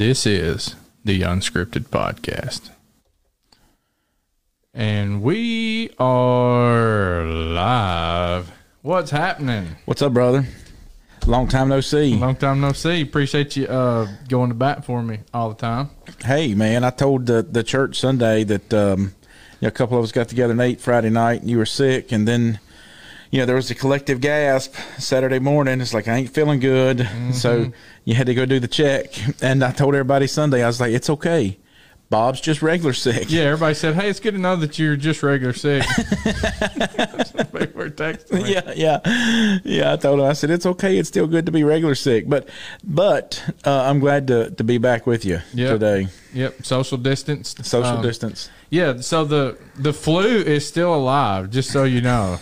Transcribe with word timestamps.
This 0.00 0.24
is 0.24 0.76
the 1.04 1.20
Unscripted 1.20 1.88
Podcast. 1.88 2.70
And 4.72 5.20
we 5.20 5.90
are 5.98 7.22
live. 7.26 8.50
What's 8.80 9.10
happening? 9.10 9.76
What's 9.84 10.00
up, 10.00 10.14
brother? 10.14 10.46
Long 11.26 11.48
time 11.48 11.68
no 11.68 11.82
see. 11.82 12.14
Long 12.14 12.34
time 12.34 12.62
no 12.62 12.72
see. 12.72 13.02
Appreciate 13.02 13.56
you 13.56 13.66
uh, 13.66 14.08
going 14.26 14.48
to 14.48 14.54
bat 14.54 14.86
for 14.86 15.02
me 15.02 15.18
all 15.34 15.50
the 15.50 15.54
time. 15.54 15.90
Hey, 16.24 16.54
man, 16.54 16.82
I 16.82 16.88
told 16.88 17.26
the, 17.26 17.42
the 17.42 17.62
church 17.62 18.00
Sunday 18.00 18.42
that 18.44 18.72
um, 18.72 19.00
you 19.00 19.08
know, 19.60 19.68
a 19.68 19.70
couple 19.70 19.98
of 19.98 20.04
us 20.04 20.12
got 20.12 20.30
together 20.30 20.52
and 20.52 20.62
ate 20.62 20.80
Friday 20.80 21.10
night, 21.10 21.42
and 21.42 21.50
you 21.50 21.58
were 21.58 21.66
sick, 21.66 22.10
and 22.10 22.26
then 22.26 22.58
you 23.30 23.38
know 23.38 23.46
there 23.46 23.56
was 23.56 23.70
a 23.70 23.74
collective 23.74 24.20
gasp 24.20 24.74
Saturday 24.98 25.38
morning. 25.38 25.80
It's 25.80 25.94
like 25.94 26.08
I 26.08 26.16
ain't 26.16 26.30
feeling 26.30 26.60
good, 26.60 26.98
mm-hmm. 26.98 27.32
so 27.32 27.72
you 28.04 28.14
had 28.14 28.26
to 28.26 28.34
go 28.34 28.44
do 28.44 28.58
the 28.58 28.68
check. 28.68 29.06
And 29.42 29.62
I 29.62 29.70
told 29.72 29.94
everybody 29.94 30.26
Sunday, 30.26 30.64
I 30.64 30.66
was 30.66 30.80
like, 30.80 30.92
it's 30.92 31.10
okay. 31.10 31.56
Bob's 32.10 32.40
just 32.40 32.60
regular 32.60 32.92
sick. 32.92 33.30
Yeah, 33.30 33.42
everybody 33.42 33.74
said, 33.74 33.94
"Hey, 33.94 34.10
it's 34.10 34.18
good 34.18 34.32
to 34.32 34.40
know 34.40 34.56
that 34.56 34.80
you're 34.80 34.96
just 34.96 35.22
regular 35.22 35.52
sick." 35.52 35.84
yeah, 38.32 38.72
yeah, 38.74 39.58
yeah. 39.62 39.92
I 39.92 39.96
told 39.96 40.18
him, 40.18 40.26
I 40.26 40.32
said, 40.32 40.50
"It's 40.50 40.66
okay. 40.66 40.98
It's 40.98 41.08
still 41.08 41.28
good 41.28 41.46
to 41.46 41.52
be 41.52 41.62
regular 41.62 41.94
sick." 41.94 42.28
But, 42.28 42.48
but 42.82 43.40
uh, 43.64 43.82
I'm 43.82 44.00
glad 44.00 44.26
to 44.26 44.50
to 44.50 44.64
be 44.64 44.78
back 44.78 45.06
with 45.06 45.24
you 45.24 45.38
yep. 45.54 45.78
today. 45.78 46.08
Yep, 46.34 46.66
social 46.66 46.98
distance. 46.98 47.54
Social 47.62 47.98
um, 47.98 48.02
distance. 48.02 48.50
Yeah. 48.70 49.00
So 49.00 49.24
the 49.24 49.56
the 49.76 49.92
flu 49.92 50.24
is 50.24 50.66
still 50.66 50.92
alive. 50.92 51.50
Just 51.50 51.70
so 51.70 51.84
you 51.84 52.00
know. 52.00 52.40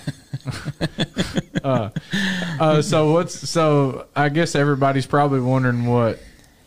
uh, 1.62 1.90
uh, 2.58 2.80
so 2.80 3.12
what's 3.12 3.50
so? 3.50 4.06
I 4.16 4.30
guess 4.30 4.54
everybody's 4.54 5.06
probably 5.06 5.40
wondering 5.40 5.84
what 5.84 6.20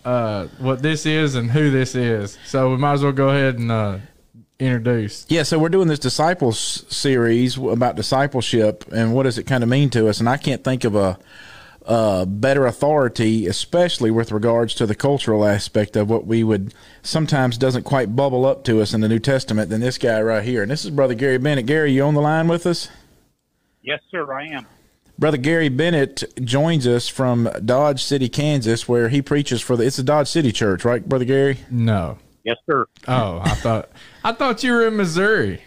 uh, 0.05 0.47
what 0.59 0.81
this 0.81 1.05
is 1.05 1.35
and 1.35 1.51
who 1.51 1.71
this 1.71 1.95
is. 1.95 2.37
So 2.45 2.71
we 2.71 2.77
might 2.77 2.93
as 2.93 3.03
well 3.03 3.11
go 3.11 3.29
ahead 3.29 3.59
and 3.59 3.71
uh, 3.71 3.97
introduce. 4.59 5.25
Yeah, 5.29 5.43
so 5.43 5.59
we're 5.59 5.69
doing 5.69 5.87
this 5.87 5.99
disciples 5.99 6.85
series 6.89 7.57
about 7.57 7.95
discipleship 7.95 8.85
and 8.91 9.13
what 9.13 9.23
does 9.23 9.37
it 9.37 9.43
kind 9.43 9.63
of 9.63 9.69
mean 9.69 9.89
to 9.91 10.07
us. 10.07 10.19
And 10.19 10.29
I 10.29 10.37
can't 10.37 10.63
think 10.63 10.83
of 10.83 10.95
a, 10.95 11.17
a 11.83 12.25
better 12.27 12.65
authority, 12.65 13.47
especially 13.47 14.11
with 14.11 14.31
regards 14.31 14.75
to 14.75 14.85
the 14.85 14.95
cultural 14.95 15.45
aspect 15.45 15.95
of 15.95 16.09
what 16.09 16.25
we 16.25 16.43
would 16.43 16.73
sometimes 17.01 17.57
doesn't 17.57 17.83
quite 17.83 18.15
bubble 18.15 18.45
up 18.45 18.63
to 18.65 18.81
us 18.81 18.93
in 18.93 19.01
the 19.01 19.09
New 19.09 19.19
Testament 19.19 19.69
than 19.69 19.81
this 19.81 19.97
guy 19.97 20.21
right 20.21 20.43
here. 20.43 20.61
And 20.61 20.71
this 20.71 20.85
is 20.85 20.91
Brother 20.91 21.15
Gary 21.15 21.37
Bennett. 21.37 21.65
Gary, 21.65 21.91
you 21.91 22.03
on 22.03 22.13
the 22.13 22.21
line 22.21 22.47
with 22.47 22.65
us? 22.65 22.89
Yes, 23.81 23.99
sir, 24.11 24.31
I 24.31 24.45
am. 24.45 24.67
Brother 25.21 25.37
Gary 25.37 25.69
Bennett 25.69 26.23
joins 26.43 26.87
us 26.87 27.07
from 27.07 27.47
Dodge 27.63 28.03
City, 28.03 28.27
Kansas, 28.27 28.87
where 28.87 29.09
he 29.09 29.21
preaches 29.21 29.61
for 29.61 29.77
the. 29.77 29.85
It's 29.85 29.99
a 29.99 30.03
Dodge 30.03 30.27
City 30.27 30.51
church, 30.51 30.83
right, 30.83 31.07
Brother 31.07 31.25
Gary? 31.25 31.59
No. 31.69 32.17
Yes, 32.43 32.57
sir. 32.65 32.87
Oh, 33.07 33.39
I 33.43 33.53
thought 33.53 33.91
I 34.23 34.31
thought 34.31 34.63
you 34.63 34.73
were 34.73 34.87
in 34.87 34.97
Missouri. 34.97 35.61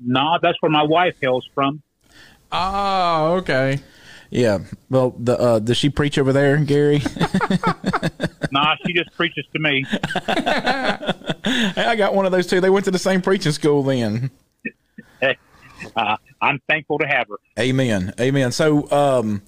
No, 0.00 0.20
nah, 0.20 0.38
that's 0.42 0.60
where 0.60 0.72
my 0.72 0.82
wife 0.82 1.14
hails 1.20 1.48
from. 1.54 1.80
Oh, 2.50 3.34
okay. 3.34 3.78
Yeah. 4.28 4.58
Well, 4.90 5.14
the 5.16 5.38
uh, 5.38 5.58
does 5.60 5.76
she 5.76 5.88
preach 5.88 6.18
over 6.18 6.32
there, 6.32 6.56
Gary? 6.56 6.98
nah, 8.50 8.74
she 8.84 8.92
just 8.92 9.12
preaches 9.12 9.46
to 9.52 9.60
me. 9.60 9.84
hey, 9.84 11.74
I 11.76 11.94
got 11.96 12.12
one 12.12 12.26
of 12.26 12.32
those 12.32 12.48
too. 12.48 12.60
They 12.60 12.70
went 12.70 12.86
to 12.86 12.90
the 12.90 12.98
same 12.98 13.22
preaching 13.22 13.52
school 13.52 13.84
then. 13.84 14.32
uh, 15.96 16.16
I'm 16.40 16.60
thankful 16.68 16.98
to 16.98 17.06
have 17.06 17.28
her. 17.28 17.36
Amen. 17.58 18.14
Amen. 18.20 18.52
So, 18.52 18.90
um, 18.90 19.42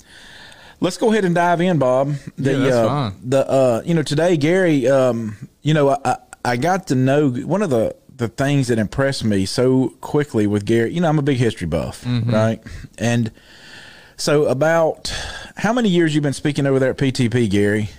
let's 0.80 0.96
go 0.96 1.12
ahead 1.12 1.24
and 1.24 1.34
dive 1.34 1.60
in, 1.60 1.78
Bob. 1.78 2.14
The, 2.36 2.52
yeah, 2.52 2.58
that's 2.58 2.76
uh, 2.76 2.86
fine. 2.88 3.14
The 3.24 3.50
uh, 3.50 3.82
you 3.84 3.94
know 3.94 4.02
today, 4.02 4.36
Gary. 4.36 4.88
Um, 4.88 5.36
you 5.62 5.74
know, 5.74 5.96
I 6.04 6.16
I 6.44 6.56
got 6.56 6.88
to 6.88 6.94
know 6.94 7.30
one 7.30 7.62
of 7.62 7.70
the 7.70 7.94
the 8.16 8.28
things 8.28 8.68
that 8.68 8.78
impressed 8.78 9.24
me 9.24 9.46
so 9.46 9.94
quickly 10.00 10.46
with 10.46 10.64
Gary. 10.64 10.92
You 10.92 11.00
know, 11.00 11.08
I'm 11.08 11.18
a 11.18 11.22
big 11.22 11.38
history 11.38 11.66
buff, 11.66 12.04
mm-hmm. 12.04 12.30
right? 12.30 12.60
And 12.98 13.30
so, 14.16 14.44
about 14.46 15.08
how 15.56 15.72
many 15.72 15.88
years 15.88 16.14
you've 16.14 16.22
been 16.22 16.32
speaking 16.32 16.66
over 16.66 16.78
there 16.78 16.90
at 16.90 16.98
PTP, 16.98 17.48
Gary? 17.48 17.90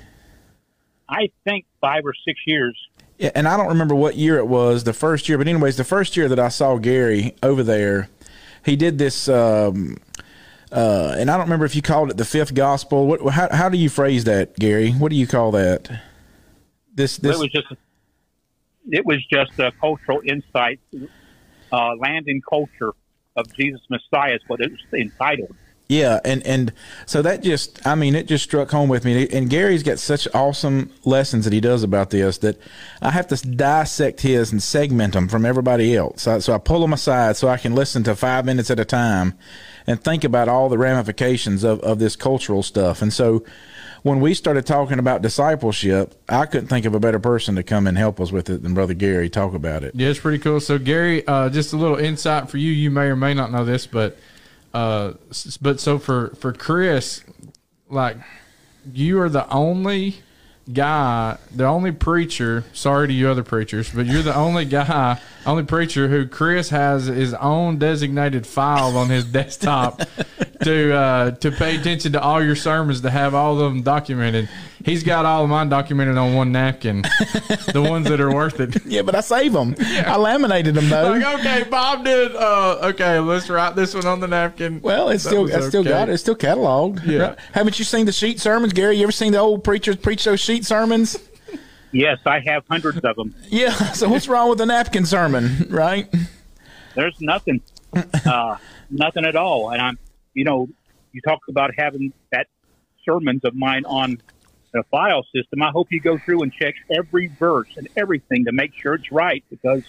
I 1.09 1.29
think 1.43 1.65
five 1.81 2.05
or 2.05 2.13
six 2.25 2.39
years. 2.45 2.77
Yeah, 3.17 3.31
and 3.35 3.47
I 3.47 3.57
don't 3.57 3.67
remember 3.67 3.95
what 3.95 4.15
year 4.15 4.37
it 4.37 4.47
was, 4.47 4.83
the 4.83 4.93
first 4.93 5.27
year, 5.27 5.37
but 5.37 5.47
anyways, 5.47 5.77
the 5.77 5.83
first 5.83 6.15
year 6.15 6.27
that 6.29 6.39
I 6.39 6.49
saw 6.49 6.77
Gary 6.77 7.35
over 7.43 7.61
there, 7.61 8.09
he 8.63 8.75
did 8.75 8.97
this. 8.97 9.27
Um, 9.27 9.97
uh, 10.71 11.15
and 11.17 11.29
I 11.29 11.35
don't 11.35 11.45
remember 11.45 11.65
if 11.65 11.75
you 11.75 11.81
called 11.81 12.11
it 12.11 12.17
the 12.17 12.25
fifth 12.25 12.53
gospel. 12.53 13.07
What? 13.07 13.33
How, 13.33 13.49
how 13.51 13.69
do 13.69 13.77
you 13.77 13.89
phrase 13.89 14.23
that, 14.23 14.57
Gary? 14.57 14.91
What 14.91 15.09
do 15.09 15.15
you 15.15 15.27
call 15.27 15.51
that? 15.51 15.89
This. 16.93 17.17
this. 17.17 17.35
It 17.35 17.39
was 17.39 17.51
just. 17.51 17.67
It 18.89 19.05
was 19.05 19.23
just 19.27 19.59
a 19.59 19.71
cultural 19.79 20.21
insight, 20.25 20.79
uh, 21.71 21.95
land 21.97 22.25
and 22.27 22.43
culture 22.43 22.93
of 23.35 23.53
Jesus 23.53 23.81
Messiah 23.89 24.33
is 24.35 24.41
what 24.47 24.59
it 24.59 24.71
was 24.71 24.79
entitled. 24.93 25.55
Yeah, 25.91 26.21
and 26.23 26.41
and 26.47 26.71
so 27.05 27.21
that 27.21 27.43
just 27.43 27.85
I 27.85 27.95
mean 27.95 28.15
it 28.15 28.25
just 28.25 28.45
struck 28.45 28.71
home 28.71 28.87
with 28.87 29.03
me. 29.03 29.27
And 29.27 29.49
Gary's 29.49 29.83
got 29.83 29.99
such 29.99 30.25
awesome 30.33 30.89
lessons 31.03 31.43
that 31.43 31.51
he 31.51 31.59
does 31.59 31.83
about 31.83 32.11
this 32.11 32.37
that 32.37 32.57
I 33.01 33.11
have 33.11 33.27
to 33.27 33.35
dissect 33.35 34.21
his 34.21 34.53
and 34.53 34.63
segment 34.63 35.15
them 35.15 35.27
from 35.27 35.45
everybody 35.45 35.93
else. 35.93 36.21
So, 36.21 36.39
so 36.39 36.53
I 36.53 36.59
pull 36.59 36.79
them 36.79 36.93
aside 36.93 37.35
so 37.35 37.49
I 37.49 37.57
can 37.57 37.75
listen 37.75 38.03
to 38.03 38.15
five 38.15 38.45
minutes 38.45 38.71
at 38.71 38.79
a 38.79 38.85
time 38.85 39.37
and 39.85 40.01
think 40.01 40.23
about 40.23 40.47
all 40.47 40.69
the 40.69 40.77
ramifications 40.77 41.65
of 41.65 41.81
of 41.81 41.99
this 41.99 42.15
cultural 42.15 42.63
stuff. 42.63 43.01
And 43.01 43.11
so 43.11 43.43
when 44.01 44.21
we 44.21 44.33
started 44.33 44.65
talking 44.65 44.97
about 44.97 45.21
discipleship, 45.21 46.15
I 46.29 46.45
couldn't 46.45 46.67
think 46.67 46.85
of 46.85 46.95
a 46.95 47.01
better 47.01 47.19
person 47.19 47.55
to 47.55 47.63
come 47.63 47.85
and 47.85 47.97
help 47.97 48.21
us 48.21 48.31
with 48.31 48.49
it 48.49 48.63
than 48.63 48.73
Brother 48.73 48.93
Gary. 48.93 49.29
Talk 49.29 49.53
about 49.53 49.83
it. 49.83 49.93
Yeah, 49.93 50.07
it's 50.07 50.19
pretty 50.19 50.39
cool. 50.39 50.61
So 50.61 50.79
Gary, 50.79 51.27
uh, 51.27 51.49
just 51.49 51.73
a 51.73 51.77
little 51.77 51.97
insight 51.97 52.49
for 52.49 52.59
you. 52.59 52.71
You 52.71 52.91
may 52.91 53.07
or 53.07 53.17
may 53.17 53.33
not 53.33 53.51
know 53.51 53.65
this, 53.65 53.85
but 53.85 54.17
uh, 54.73 55.13
but 55.61 55.79
so 55.79 55.97
for 55.97 56.29
for 56.35 56.53
Chris, 56.53 57.23
like 57.89 58.17
you 58.93 59.19
are 59.19 59.29
the 59.29 59.47
only 59.49 60.17
guy, 60.71 61.37
the 61.53 61.65
only 61.65 61.91
preacher. 61.91 62.63
Sorry 62.73 63.07
to 63.07 63.13
you 63.13 63.29
other 63.29 63.43
preachers, 63.43 63.89
but 63.89 64.05
you're 64.05 64.21
the 64.21 64.35
only 64.35 64.65
guy, 64.65 65.19
only 65.45 65.63
preacher 65.63 66.07
who 66.07 66.27
Chris 66.27 66.69
has 66.69 67.05
his 67.05 67.33
own 67.35 67.77
designated 67.77 68.47
file 68.47 68.97
on 68.97 69.09
his 69.09 69.25
desktop 69.31 70.01
to 70.63 70.93
uh, 70.93 71.31
to 71.31 71.51
pay 71.51 71.77
attention 71.77 72.11
to 72.13 72.21
all 72.21 72.43
your 72.43 72.55
sermons, 72.55 73.01
to 73.01 73.09
have 73.09 73.33
all 73.33 73.59
of 73.59 73.71
them 73.73 73.81
documented. 73.81 74.49
He's 74.83 75.03
got 75.03 75.25
all 75.25 75.43
of 75.43 75.49
mine 75.49 75.69
documented 75.69 76.17
on 76.17 76.33
one 76.33 76.51
napkin, 76.51 77.03
the 77.73 77.85
ones 77.87 78.07
that 78.09 78.19
are 78.19 78.33
worth 78.33 78.59
it. 78.59 78.83
Yeah, 78.85 79.03
but 79.03 79.13
I 79.13 79.21
save 79.21 79.53
them. 79.53 79.75
Yeah. 79.77 80.11
I 80.11 80.17
laminated 80.17 80.73
them 80.73 80.89
though. 80.89 81.11
Like, 81.11 81.39
okay, 81.39 81.63
Bob 81.69 82.03
did. 82.03 82.35
Uh, 82.35 82.79
okay, 82.83 83.19
let's 83.19 83.49
write 83.49 83.75
this 83.75 83.93
one 83.93 84.05
on 84.07 84.19
the 84.19 84.27
napkin. 84.27 84.81
Well, 84.81 85.09
it's 85.09 85.23
that 85.23 85.29
still, 85.29 85.55
I 85.55 85.67
still 85.67 85.83
got 85.83 86.09
it. 86.09 86.13
It's 86.13 86.23
still 86.23 86.35
cataloged. 86.35 87.05
Yeah. 87.05 87.19
Right? 87.19 87.39
Haven't 87.53 87.77
you 87.77 87.85
seen 87.85 88.05
the 88.05 88.11
sheet 88.11 88.39
sermons, 88.39 88.73
Gary? 88.73 88.97
You 88.97 89.03
ever 89.03 89.11
seen 89.11 89.33
the 89.33 89.39
old 89.39 89.63
preachers 89.63 89.97
preach 89.97 90.23
those 90.23 90.39
sheet 90.39 90.65
sermons? 90.65 91.17
Yes, 91.91 92.19
I 92.25 92.39
have 92.39 92.63
hundreds 92.69 92.99
of 92.99 93.15
them. 93.15 93.35
Yeah. 93.49 93.73
So 93.93 94.09
what's 94.09 94.27
wrong 94.27 94.49
with 94.49 94.57
the 94.57 94.65
napkin 94.65 95.05
sermon, 95.05 95.67
right? 95.69 96.11
There's 96.95 97.19
nothing, 97.19 97.61
uh, 98.25 98.57
nothing 98.89 99.25
at 99.25 99.35
all. 99.35 99.71
And 99.71 99.81
I'm, 99.81 99.99
you 100.33 100.43
know, 100.43 100.67
you 101.11 101.21
talk 101.21 101.39
about 101.49 101.71
having 101.77 102.13
that 102.31 102.47
sermons 103.05 103.43
of 103.43 103.55
mine 103.55 103.85
on 103.85 104.21
a 104.73 104.83
file 104.83 105.25
system. 105.35 105.61
I 105.61 105.69
hope 105.69 105.91
you 105.91 105.99
go 105.99 106.17
through 106.17 106.43
and 106.43 106.53
check 106.53 106.75
every 106.89 107.27
verse 107.27 107.69
and 107.75 107.87
everything 107.97 108.45
to 108.45 108.51
make 108.51 108.73
sure 108.73 108.93
it's 108.93 109.11
right 109.11 109.43
because 109.49 109.83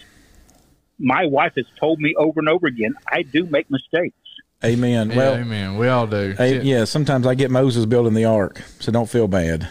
my 0.99 1.25
wife 1.25 1.53
has 1.55 1.65
told 1.79 1.99
me 1.99 2.13
over 2.15 2.39
and 2.39 2.49
over 2.49 2.67
again 2.67 2.93
I 3.07 3.23
do 3.23 3.45
make 3.45 3.69
mistakes. 3.69 4.15
Amen. 4.63 5.09
Yeah, 5.09 5.17
well, 5.17 5.35
amen. 5.35 5.77
We 5.77 5.89
all 5.89 6.07
do. 6.07 6.35
I, 6.39 6.45
yeah, 6.45 6.85
sometimes 6.85 7.27
I 7.27 7.35
get 7.35 7.51
Moses 7.51 7.85
building 7.85 8.13
the 8.13 8.25
ark, 8.25 8.61
so 8.79 8.93
don't 8.93 9.09
feel 9.09 9.27
bad. 9.27 9.67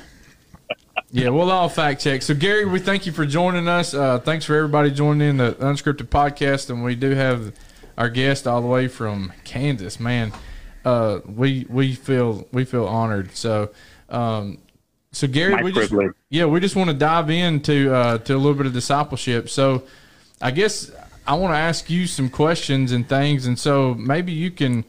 yeah, 1.11 1.31
we'll 1.31 1.51
all 1.51 1.71
fact 1.71 2.03
check. 2.03 2.21
So, 2.21 2.35
Gary, 2.35 2.67
we 2.67 2.79
thank 2.79 3.07
you 3.07 3.13
for 3.13 3.25
joining 3.25 3.69
us. 3.69 3.95
Uh, 3.95 4.19
thanks 4.19 4.45
for 4.45 4.55
everybody 4.55 4.91
joining 4.91 5.31
in 5.31 5.37
the 5.39 5.53
unscripted 5.53 6.09
podcast, 6.09 6.69
and 6.69 6.85
we 6.85 6.95
do 6.95 7.11
have 7.11 7.55
our 7.97 8.11
guest 8.11 8.47
all 8.47 8.61
the 8.61 8.67
way 8.67 8.87
from 8.87 9.33
Kansas. 9.45 9.99
Man, 9.99 10.31
uh, 10.85 11.21
we 11.27 11.67
we 11.69 11.95
feel 11.95 12.47
we 12.53 12.65
feel 12.65 12.87
honored. 12.87 13.35
So, 13.37 13.71
um, 14.09 14.59
so 15.13 15.27
Gary, 15.27 15.55
My 15.55 15.63
we 15.63 15.73
privilege. 15.73 16.09
just 16.09 16.19
yeah, 16.31 16.47
we 16.47 16.61
just 16.61 16.77
want 16.77 16.91
to 16.91 16.95
dive 16.95 17.31
into 17.31 17.95
uh, 17.95 18.19
to 18.19 18.35
a 18.35 18.37
little 18.37 18.55
bit 18.55 18.67
of 18.67 18.73
discipleship. 18.73 19.49
So, 19.49 19.85
I 20.41 20.51
guess 20.51 20.91
I 21.27 21.35
want 21.35 21.55
to 21.55 21.59
ask 21.59 21.89
you 21.89 22.07
some 22.07 22.29
questions 22.29 22.93
and 22.93 23.09
things, 23.09 23.47
and 23.47 23.59
so 23.59 23.95
maybe 23.95 24.33
you 24.33 24.51
can. 24.51 24.85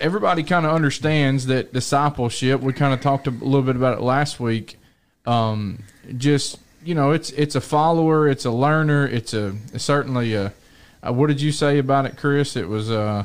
Everybody 0.00 0.42
kind 0.42 0.66
of 0.66 0.72
understands 0.72 1.46
that 1.46 1.72
discipleship. 1.72 2.60
We 2.60 2.72
kind 2.72 2.92
of 2.92 3.00
talked 3.00 3.26
a 3.26 3.30
little 3.30 3.62
bit 3.62 3.74
about 3.74 3.96
it 3.96 4.02
last 4.02 4.38
week. 4.38 4.78
Um, 5.24 5.82
just 6.16 6.58
you 6.84 6.94
know, 6.94 7.12
it's 7.12 7.30
it's 7.30 7.54
a 7.54 7.60
follower, 7.60 8.28
it's 8.28 8.44
a 8.44 8.50
learner, 8.50 9.06
it's 9.06 9.34
a 9.34 9.54
it's 9.72 9.84
certainly 9.84 10.34
a. 10.34 10.52
Uh, 11.06 11.12
what 11.12 11.28
did 11.28 11.40
you 11.40 11.52
say 11.52 11.78
about 11.78 12.06
it, 12.06 12.16
Chris? 12.16 12.56
It 12.56 12.68
was 12.68 12.90
uh, 12.90 13.24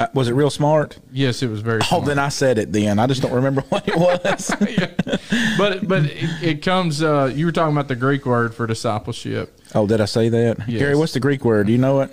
Uh, 0.00 0.08
was 0.12 0.28
it 0.28 0.32
real 0.32 0.50
smart? 0.50 0.98
Yes, 1.12 1.40
it 1.42 1.48
was 1.48 1.60
very. 1.60 1.80
Oh, 1.82 1.84
smart. 1.84 2.04
then 2.06 2.18
I 2.18 2.28
said 2.28 2.58
it. 2.58 2.72
Then 2.72 2.98
I 2.98 3.06
just 3.06 3.22
don't 3.22 3.32
remember 3.32 3.60
what 3.68 3.86
it 3.88 3.96
was. 3.96 4.50
but 5.58 5.86
but 5.86 6.04
it, 6.06 6.42
it 6.42 6.62
comes. 6.62 7.02
Uh, 7.02 7.32
you 7.34 7.46
were 7.46 7.52
talking 7.52 7.72
about 7.76 7.86
the 7.88 7.94
Greek 7.96 8.26
word 8.26 8.54
for 8.54 8.66
discipleship. 8.66 9.56
oh, 9.74 9.86
did 9.86 10.00
I 10.00 10.06
say 10.06 10.28
that, 10.30 10.58
Yes. 10.68 10.78
Gary? 10.80 10.96
What's 10.96 11.12
the 11.12 11.20
Greek 11.20 11.44
word? 11.44 11.66
Do 11.68 11.72
you 11.72 11.78
know 11.78 12.00
it? 12.00 12.10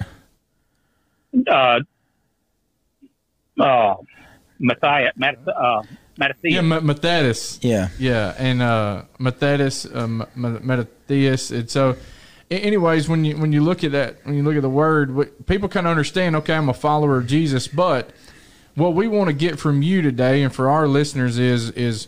Uh, 1.50 1.80
uh, 3.60 3.96
Matthias, 4.60 5.14
Matt, 5.16 5.38
uh, 5.48 5.82
Mattathias. 6.18 6.54
Yeah, 6.54 6.62
Ma- 6.62 6.80
Matthias. 6.82 7.60
Yeah. 7.64 7.90
Yeah, 7.98 8.36
and 8.38 8.62
uh, 8.62 9.04
Matthias, 9.20 9.86
uh, 9.86 10.04
M- 10.04 10.26
M- 10.36 10.60
Matthias. 10.66 11.52
And 11.52 11.70
so, 11.70 11.92
a- 11.92 11.96
anyways, 12.58 13.08
when 13.10 13.24
you 13.26 13.38
when 13.38 13.52
you 13.54 13.64
look 13.64 13.84
at 13.84 13.92
that, 13.94 14.18
when 14.26 14.36
you 14.36 14.44
look 14.44 14.56
at 14.56 14.62
the 14.62 14.70
word, 14.70 15.14
what, 15.16 15.46
people 15.46 15.70
kind 15.70 15.88
of 15.88 15.92
understand. 15.92 16.36
Okay, 16.38 16.54
I'm 16.54 16.70
a 16.70 16.74
follower 16.74 17.18
of 17.18 17.28
Jesus, 17.28 17.68
but 17.68 18.12
what 18.76 18.94
we 18.94 19.08
want 19.08 19.28
to 19.28 19.34
get 19.34 19.60
from 19.60 19.82
you 19.82 20.02
today, 20.02 20.44
and 20.44 20.54
for 20.54 20.70
our 20.70 20.88
listeners, 20.88 21.38
is 21.40 21.72
is 21.72 22.08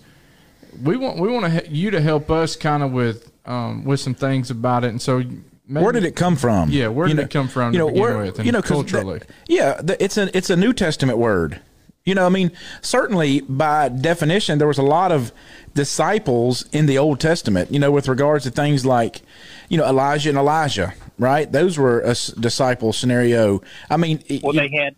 we 0.84 0.98
want 0.98 1.19
we 1.19 1.30
want 1.31 1.45
to 1.45 1.69
you 1.69 1.92
to 1.92 2.01
help 2.01 2.30
us 2.31 2.56
kind 2.56 2.84
of 2.84 2.92
with 2.92 3.31
um, 3.45 3.84
with 3.86 4.00
some 4.00 4.13
things 4.16 4.50
about 4.51 4.84
it. 4.84 4.88
And 4.90 5.01
so, 5.01 5.19
maybe, 5.68 5.84
Where 5.84 5.92
did 5.92 6.04
it 6.06 6.16
come 6.16 6.36
from? 6.36 6.69
Yeah, 6.69 6.88
where 6.88 7.07
did 7.07 7.19
it 7.19 7.30
come 7.30 7.48
from 7.48 7.74
to 7.74 7.94
begin 7.94 8.01
with 8.18 8.39
and 8.39 8.54
'cause 8.54 8.69
culturally? 8.69 9.19
that- 9.19 9.30
yeah, 9.48 9.81
the, 9.81 10.01
it's 10.04 10.18
a 10.18 10.36
it's 10.38 10.50
a 10.50 10.56
New 10.56 10.74
Testament 10.74 11.18
word. 11.18 11.60
You 12.05 12.15
know, 12.15 12.25
I 12.25 12.29
mean, 12.29 12.51
certainly 12.81 13.41
by 13.41 13.88
definition, 13.88 14.57
there 14.57 14.67
was 14.67 14.77
a 14.77 14.83
lot 14.83 15.13
of 15.13 15.31
disciples 15.73 16.67
in 16.73 16.85
the 16.85 16.97
Old 16.97 17.21
Testament. 17.21 17.71
You 17.71 17.79
know, 17.79 17.91
with 17.91 18.09
regards 18.09 18.44
to 18.44 18.51
things 18.51 18.85
like, 18.85 19.21
you 19.69 19.77
know, 19.77 19.85
Elijah 19.85 20.29
and 20.29 20.38
Elijah, 20.38 20.94
right? 21.17 21.50
Those 21.50 21.77
were 21.77 22.01
a 22.01 22.09
s- 22.09 22.27
disciple 22.27 22.91
scenario. 22.91 23.61
I 23.89 23.95
mean, 23.95 24.21
Well, 24.44 24.51
they 24.53 24.69
had 24.69 24.95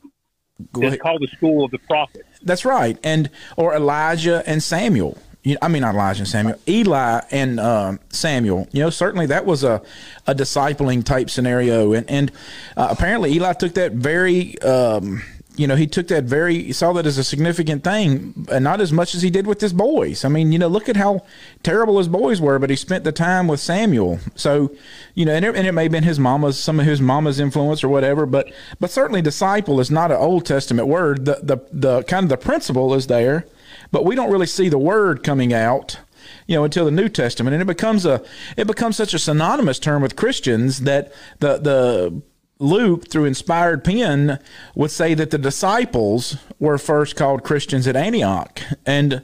it's 0.78 1.02
called 1.02 1.22
the 1.22 1.28
School 1.28 1.66
of 1.66 1.72
the 1.72 1.78
Prophets. 1.80 2.28
That's 2.42 2.66
right, 2.66 2.98
and 3.04 3.30
or 3.56 3.76
Elijah 3.76 4.42
and 4.48 4.64
Samuel. 4.64 5.18
I 5.62 5.68
mean, 5.68 5.84
not 5.84 5.94
Elijah 5.94 6.22
and 6.22 6.28
Samuel. 6.28 6.60
Eli 6.68 7.22
and 7.30 7.60
um, 7.60 8.00
Samuel. 8.10 8.68
You 8.72 8.82
know, 8.82 8.90
certainly 8.90 9.28
that 9.28 9.46
was 9.46 9.64
a, 9.64 9.84
a 10.26 10.34
discipling 10.34 11.04
type 11.04 11.30
scenario, 11.30 11.94
and 11.94 12.10
and 12.10 12.32
uh, 12.76 12.88
apparently 12.90 13.32
Eli 13.34 13.54
took 13.54 13.76
that 13.76 13.92
very. 13.92 14.60
Um, 14.64 15.22
you 15.58 15.68
know, 15.68 15.76
he 15.76 15.88
took 15.88 16.08
that 16.10 16.26
very, 16.26 16.72
saw 16.72 16.94
that 16.94 17.06
as 17.06 17.18
a 17.18 17.24
significant 17.24 17.84
thing, 17.84 18.48
and 18.52 18.64
not 18.64 18.82
as 18.82 18.92
much 18.92 19.16
as 19.16 19.22
he 19.22 19.30
did 19.30 19.48
with 19.48 19.62
his 19.62 19.74
boys. 19.74 20.26
I 20.26 20.30
mean, 20.30 20.52
you 20.52 20.60
know, 20.60 20.68
look 20.68 20.90
at 20.90 20.98
how 20.98 21.26
terrible 21.64 21.98
his 21.98 22.08
boys 22.08 22.42
were, 22.42 22.60
but 22.60 22.70
he 22.70 22.76
spent 22.76 23.04
the 23.04 23.12
time 23.12 23.48
with 23.48 23.60
Samuel. 23.60 24.20
So, 24.36 24.76
you 25.14 25.26
know, 25.26 25.34
and 25.34 25.46
it, 25.46 25.56
and 25.56 25.66
it 25.68 25.72
may 25.72 25.84
have 25.84 25.92
been 25.92 26.04
his 26.04 26.20
mama's, 26.20 26.60
some 26.60 26.80
of 26.80 26.86
his 26.86 27.02
mama's 27.02 27.40
influence 27.40 27.84
or 27.84 27.90
whatever, 27.90 28.26
but 28.26 28.52
but 28.80 28.92
certainly 28.92 29.22
disciple 29.22 29.80
is 29.80 29.90
not 29.90 30.12
an 30.12 30.18
Old 30.18 30.46
Testament 30.46 30.88
word. 30.88 31.26
The 31.26 31.40
the 31.42 31.58
the 31.72 32.04
kind 32.04 32.24
of 32.24 32.30
the 32.30 32.38
principle 32.38 32.94
is 32.94 33.08
there, 33.08 33.46
but 33.92 34.06
we 34.06 34.16
don't 34.16 34.32
really 34.32 34.48
see 34.48 34.70
the 34.70 34.78
word 34.78 35.24
coming 35.24 35.54
out 35.54 36.00
you 36.48 36.56
know 36.56 36.64
until 36.64 36.86
the 36.86 36.92
new 36.92 37.08
testament 37.08 37.54
and 37.54 37.62
it 37.62 37.66
becomes 37.66 38.06
a 38.06 38.22
it 38.58 38.66
becomes 38.66 38.96
such 38.96 39.14
a 39.14 39.20
synonymous 39.20 39.78
term 39.78 40.02
with 40.02 40.16
christians 40.16 40.82
that 40.82 41.12
the 41.40 41.58
the 41.58 42.22
luke 42.60 43.10
through 43.10 43.26
inspired 43.26 43.84
pen 43.84 44.40
would 44.76 44.92
say 44.92 45.14
that 45.14 45.32
the 45.32 45.38
disciples 45.38 46.38
were 46.60 46.78
first 46.78 47.16
called 47.16 47.44
christians 47.44 47.88
at 47.88 47.96
antioch 47.96 48.62
and 48.86 49.22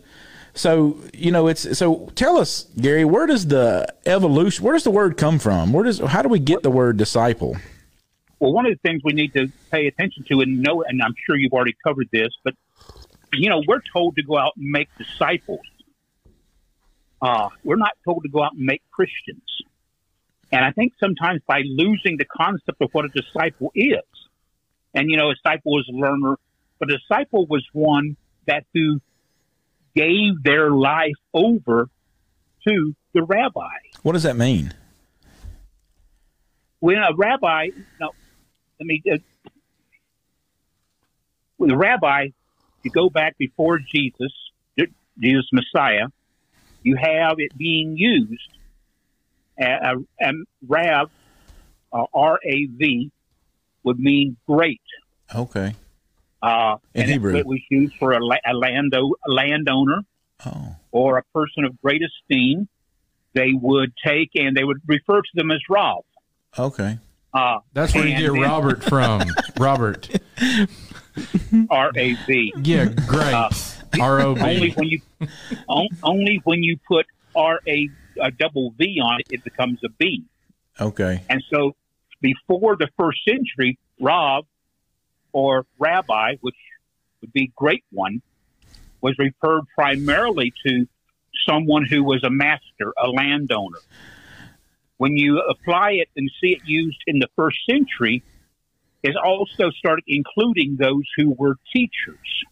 so 0.54 0.98
you 1.14 1.32
know 1.32 1.48
it's 1.48 1.78
so 1.78 2.10
tell 2.16 2.38
us 2.38 2.68
gary 2.80 3.06
where 3.06 3.26
does 3.26 3.48
the 3.48 3.88
evolution 4.06 4.64
where 4.66 4.74
does 4.74 4.84
the 4.84 4.92
word 4.92 5.16
come 5.16 5.40
from 5.40 5.72
where 5.72 5.84
does 5.84 6.00
how 6.00 6.22
do 6.22 6.28
we 6.28 6.40
get 6.40 6.62
the 6.62 6.72
word 6.72 6.98
disciple 6.98 7.56
Well, 8.42 8.54
one 8.54 8.66
of 8.66 8.72
the 8.74 8.80
things 8.80 9.02
we 9.04 9.14
need 9.14 9.34
to 9.34 9.52
pay 9.72 9.86
attention 9.86 10.26
to 10.30 10.42
and 10.42 10.62
know, 10.64 10.84
and 10.84 11.00
I'm 11.04 11.14
sure 11.26 11.36
you've 11.38 11.54
already 11.54 11.76
covered 11.84 12.10
this, 12.12 12.32
but 12.44 12.56
you 13.34 13.50
know, 13.50 13.62
we're 13.68 13.82
told 13.94 14.16
to 14.16 14.24
go 14.24 14.36
out 14.36 14.54
and 14.58 14.66
make 14.72 14.90
disciples. 14.98 15.62
Uh, 17.22 17.50
we're 17.64 17.76
not 17.76 17.92
told 18.04 18.24
to 18.24 18.30
go 18.30 18.44
out 18.44 18.54
and 18.54 18.66
make 18.66 18.82
Christians. 18.92 19.44
And 20.52 20.66
I 20.66 20.72
think 20.72 20.94
sometimes 21.00 21.42
by 21.48 21.62
losing 21.66 22.18
the 22.18 22.26
concept 22.26 22.82
of 22.82 22.90
what 22.92 23.06
a 23.06 23.10
disciple 23.10 23.72
is, 23.74 24.02
and 24.94 25.10
you 25.10 25.18
know, 25.18 25.30
a 25.30 25.36
disciple 25.36 25.80
is 25.80 25.88
a 25.90 25.96
learner, 25.96 26.38
but 26.80 26.92
a 26.92 26.98
disciple 26.98 27.46
was 27.46 27.66
one 27.74 28.18
that 28.48 28.66
who 28.74 29.00
gave 29.96 30.44
their 30.44 30.72
life 30.72 31.16
over 31.34 31.90
to 32.68 32.96
the 33.14 33.24
rabbi. 33.24 33.68
what 34.04 34.14
does 34.14 34.24
that 34.24 34.38
mean 34.38 34.74
when 36.82 36.98
a 36.98 37.16
rabbi, 37.16 37.68
no, 38.00 38.10
let 38.80 38.88
me, 38.88 39.02
uh, 39.10 39.18
when 41.58 41.70
the 41.70 41.78
rabbi, 41.78 42.28
you 42.84 42.92
go 42.92 43.10
back 43.10 43.38
before 43.38 43.80
Jesus, 43.80 44.34
Jesus 45.20 45.48
Messiah, 45.54 46.08
you 46.82 46.98
have 46.98 47.36
it 47.38 47.56
being 47.56 47.96
used. 47.96 48.50
Uh, 49.62 49.96
and 50.20 50.46
Rab, 50.68 51.10
uh, 51.94 52.06
R 52.14 52.40
A 52.46 52.66
V, 52.66 53.12
would 53.84 54.00
mean 54.00 54.38
great. 54.48 54.82
okay 55.36 55.76
Uh, 56.42 56.78
In 56.94 57.02
and 57.04 57.10
it- 57.10 57.14
Hebrew. 57.14 57.36
it 57.36 57.46
was 57.46 57.60
used 57.70 57.96
for 57.98 58.14
a, 58.14 58.20
la- 58.26 58.36
a, 58.46 58.54
lando- 58.54 59.14
a 59.28 59.32
landowner 59.32 60.00
oh 60.46 60.76
or 60.92 61.18
a 61.20 61.24
person 61.34 61.64
of 61.66 61.80
great 61.82 62.02
esteem. 62.02 62.68
They 63.34 63.54
would 63.54 63.94
take 64.06 64.32
and 64.36 64.58
they 64.58 64.64
would 64.64 64.82
refer 64.88 65.22
to 65.22 65.32
them 65.36 65.52
as 65.52 65.62
Rav. 65.70 66.04
okay 66.60 66.98
Uh, 67.34 67.60
That's 67.74 67.94
where 67.94 68.06
you 68.08 68.16
and 68.16 68.20
get 68.26 68.34
then- 68.34 68.42
Robert 68.42 68.84
from. 68.92 69.22
Robert. 69.58 70.10
R 71.70 71.92
A 71.96 72.14
V. 72.28 72.54
Yeah, 72.64 72.86
great. 73.08 73.34
Uh, 73.34 73.50
R 74.00 74.22
O 74.22 74.30
only 74.38 74.72
when 74.72 74.88
you 74.88 75.02
on, 75.68 75.88
only 76.04 76.42
when 76.44 76.64
you 76.64 76.78
put 76.88 77.06
R 77.36 77.60
A 77.68 77.90
a 78.22 78.32
double 78.32 78.74
V 78.78 79.00
on 79.04 79.20
it, 79.20 79.28
it 79.32 79.44
becomes 79.44 79.80
a 79.84 79.90
B. 79.90 80.24
okay 80.80 81.24
And 81.30 81.44
so, 81.54 81.76
before 82.22 82.76
the 82.76 82.88
first 82.98 83.20
century, 83.28 83.78
Rav 84.00 84.46
or 85.34 85.66
Rabbi, 85.80 86.36
which 86.42 86.56
would 87.22 87.34
be 87.34 87.52
great 87.56 87.84
one, 87.92 88.22
was 89.02 89.16
referred 89.18 89.64
primarily 89.76 90.54
to 90.66 90.88
someone 91.48 91.86
who 91.86 92.04
was 92.04 92.24
a 92.24 92.30
master, 92.30 92.94
a 93.02 93.08
landowner. 93.08 93.80
When 94.98 95.18
you 95.18 95.40
apply 95.40 95.94
it 95.94 96.10
and 96.16 96.30
see 96.40 96.52
it 96.52 96.62
used 96.64 97.02
in 97.08 97.20
the 97.20 97.28
first 97.36 97.58
century, 97.68 98.24
it 99.02 99.16
also 99.16 99.72
started 99.72 100.04
including 100.08 100.78
those 100.80 101.04
who 101.18 101.32
were 101.32 101.56
teachers. 101.74 102.46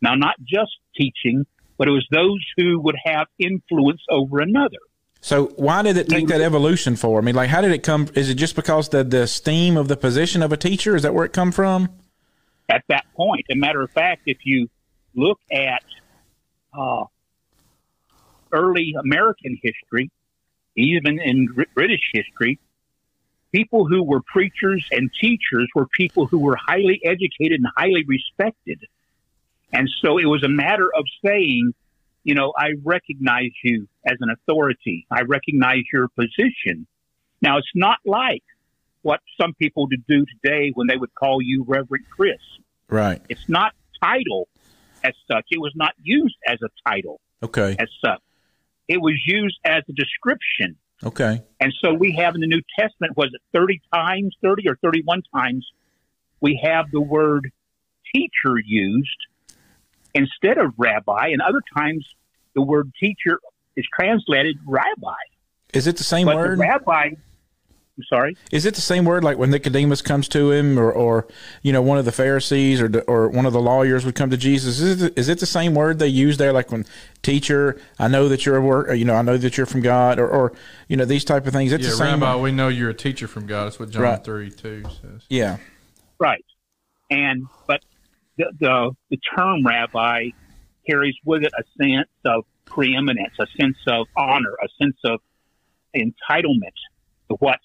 Now, 0.00 0.14
not 0.14 0.36
just 0.44 0.76
teaching, 0.96 1.46
but 1.76 1.88
it 1.88 1.92
was 1.92 2.06
those 2.10 2.40
who 2.56 2.80
would 2.80 2.96
have 3.04 3.26
influence 3.38 4.02
over 4.10 4.40
another. 4.40 4.78
So 5.20 5.46
why 5.56 5.82
did 5.82 5.96
it 5.96 6.08
take 6.08 6.28
that 6.28 6.42
evolution 6.42 6.96
for? 6.96 7.18
I 7.18 7.22
mean, 7.22 7.34
like, 7.34 7.48
how 7.48 7.62
did 7.62 7.72
it 7.72 7.82
come? 7.82 8.08
Is 8.14 8.28
it 8.28 8.34
just 8.34 8.56
because 8.56 8.90
the 8.90 9.02
the 9.02 9.22
esteem 9.22 9.76
of 9.76 9.88
the 9.88 9.96
position 9.96 10.42
of 10.42 10.52
a 10.52 10.56
teacher? 10.56 10.94
Is 10.94 11.02
that 11.02 11.14
where 11.14 11.24
it 11.24 11.32
come 11.32 11.50
from? 11.50 11.88
at 12.68 12.84
that 12.88 13.04
point. 13.14 13.44
A 13.50 13.56
matter 13.56 13.82
of 13.82 13.90
fact, 13.90 14.22
if 14.26 14.38
you 14.44 14.68
look 15.14 15.38
at 15.50 15.82
uh, 16.76 17.04
early 18.52 18.94
American 18.98 19.58
history, 19.62 20.10
even 20.76 21.20
in 21.20 21.46
Br- 21.46 21.62
British 21.74 22.02
history, 22.12 22.58
people 23.52 23.86
who 23.86 24.02
were 24.02 24.20
preachers 24.20 24.86
and 24.90 25.10
teachers 25.20 25.68
were 25.74 25.86
people 25.86 26.26
who 26.26 26.38
were 26.38 26.56
highly 26.56 27.00
educated 27.04 27.60
and 27.60 27.68
highly 27.76 28.04
respected. 28.06 28.84
And 29.74 29.90
so 30.02 30.18
it 30.18 30.26
was 30.26 30.44
a 30.44 30.48
matter 30.48 30.88
of 30.96 31.04
saying, 31.24 31.72
you 32.22 32.34
know, 32.34 32.52
I 32.56 32.70
recognize 32.82 33.50
you 33.62 33.88
as 34.06 34.16
an 34.20 34.30
authority. 34.30 35.06
I 35.10 35.22
recognize 35.22 35.82
your 35.92 36.08
position. 36.08 36.86
Now, 37.42 37.58
it's 37.58 37.72
not 37.74 37.98
like 38.06 38.44
what 39.02 39.20
some 39.38 39.52
people 39.54 39.86
would 39.88 40.06
do 40.06 40.24
today 40.42 40.70
when 40.74 40.86
they 40.86 40.96
would 40.96 41.14
call 41.14 41.42
you 41.42 41.64
Reverend 41.66 42.04
Chris. 42.08 42.38
Right. 42.88 43.20
It's 43.28 43.48
not 43.48 43.74
title 44.02 44.48
as 45.02 45.12
such. 45.30 45.44
It 45.50 45.60
was 45.60 45.72
not 45.74 45.92
used 46.02 46.36
as 46.46 46.58
a 46.62 46.68
title 46.88 47.20
Okay. 47.42 47.76
as 47.78 47.88
such. 48.02 48.20
It 48.88 49.00
was 49.00 49.14
used 49.26 49.58
as 49.64 49.82
a 49.88 49.92
description. 49.92 50.76
Okay. 51.02 51.42
And 51.60 51.74
so 51.82 51.92
we 51.92 52.12
have 52.12 52.34
in 52.34 52.40
the 52.40 52.46
New 52.46 52.62
Testament, 52.78 53.16
was 53.16 53.30
it 53.34 53.42
30 53.52 53.82
times, 53.92 54.34
30 54.42 54.68
or 54.68 54.76
31 54.76 55.22
times, 55.34 55.66
we 56.40 56.60
have 56.62 56.90
the 56.92 57.00
word 57.00 57.50
teacher 58.14 58.58
used 58.64 59.16
instead 60.14 60.58
of 60.58 60.72
rabbi. 60.76 61.28
And 61.28 61.40
other 61.42 61.60
times 61.76 62.06
the 62.54 62.62
word 62.62 62.90
teacher 62.98 63.38
is 63.76 63.86
translated 63.96 64.56
rabbi. 64.66 65.14
Is 65.72 65.86
it 65.86 65.96
the 65.96 66.04
same 66.04 66.26
But 66.26 66.36
word? 66.36 66.58
the 66.58 66.62
rabbi, 66.62 67.10
I'm 67.96 68.04
sorry. 68.08 68.36
Is 68.52 68.64
it 68.66 68.74
the 68.74 68.80
same 68.80 69.04
word 69.04 69.22
like 69.24 69.38
when 69.38 69.50
Nicodemus 69.50 70.02
comes 70.02 70.28
to 70.28 70.50
him, 70.52 70.78
or, 70.78 70.90
or 70.92 71.26
you 71.62 71.72
know, 71.72 71.82
one 71.82 71.98
of 71.98 72.04
the 72.04 72.12
Pharisees, 72.12 72.80
or 72.80 73.02
or 73.06 73.28
one 73.28 73.46
of 73.46 73.52
the 73.52 73.60
lawyers 73.60 74.04
would 74.04 74.14
come 74.16 74.30
to 74.30 74.36
Jesus? 74.36 74.80
Is 74.80 75.02
it, 75.02 75.18
is 75.18 75.28
it 75.28 75.38
the 75.38 75.46
same 75.46 75.74
word 75.74 75.98
they 76.00 76.08
use 76.08 76.36
there? 76.36 76.52
Like 76.52 76.72
when 76.72 76.86
teacher, 77.22 77.80
I 77.98 78.08
know 78.08 78.28
that 78.28 78.46
you're 78.46 78.56
a 78.56 78.60
work, 78.62 78.96
you 78.96 79.04
know, 79.04 79.14
I 79.14 79.22
know 79.22 79.36
that 79.36 79.56
you're 79.56 79.66
from 79.66 79.80
God, 79.80 80.18
or, 80.18 80.28
or 80.28 80.52
you 80.88 80.96
know, 80.96 81.04
these 81.04 81.24
type 81.24 81.46
of 81.46 81.52
things. 81.52 81.72
It's 81.72 81.84
Yeah, 81.84 81.90
the 81.90 81.96
same. 81.96 82.20
Rabbi, 82.20 82.36
we 82.40 82.52
know 82.52 82.68
you're 82.68 82.90
a 82.90 82.94
teacher 82.94 83.28
from 83.28 83.46
God. 83.46 83.66
That's 83.66 83.78
what 83.78 83.90
John 83.90 84.02
Right. 84.02 84.24
3 84.24 84.50
2 84.50 84.82
says. 85.00 85.22
Yeah. 85.28 85.58
Right. 86.18 86.44
And, 87.10 87.46
but 87.68 87.84
the, 88.36 88.52
the 88.58 88.90
the 89.10 89.18
term 89.36 89.66
rabbi 89.66 90.30
carries 90.86 91.16
with 91.24 91.42
it 91.42 91.52
a 91.58 91.64
sense 91.82 92.08
of 92.24 92.44
preeminence, 92.64 93.34
a 93.38 93.46
sense 93.58 93.76
of 93.86 94.06
honor, 94.16 94.54
a 94.62 94.68
sense 94.82 94.96
of 95.04 95.20
entitlement 95.94 96.74
to 97.30 97.36
what 97.38 97.60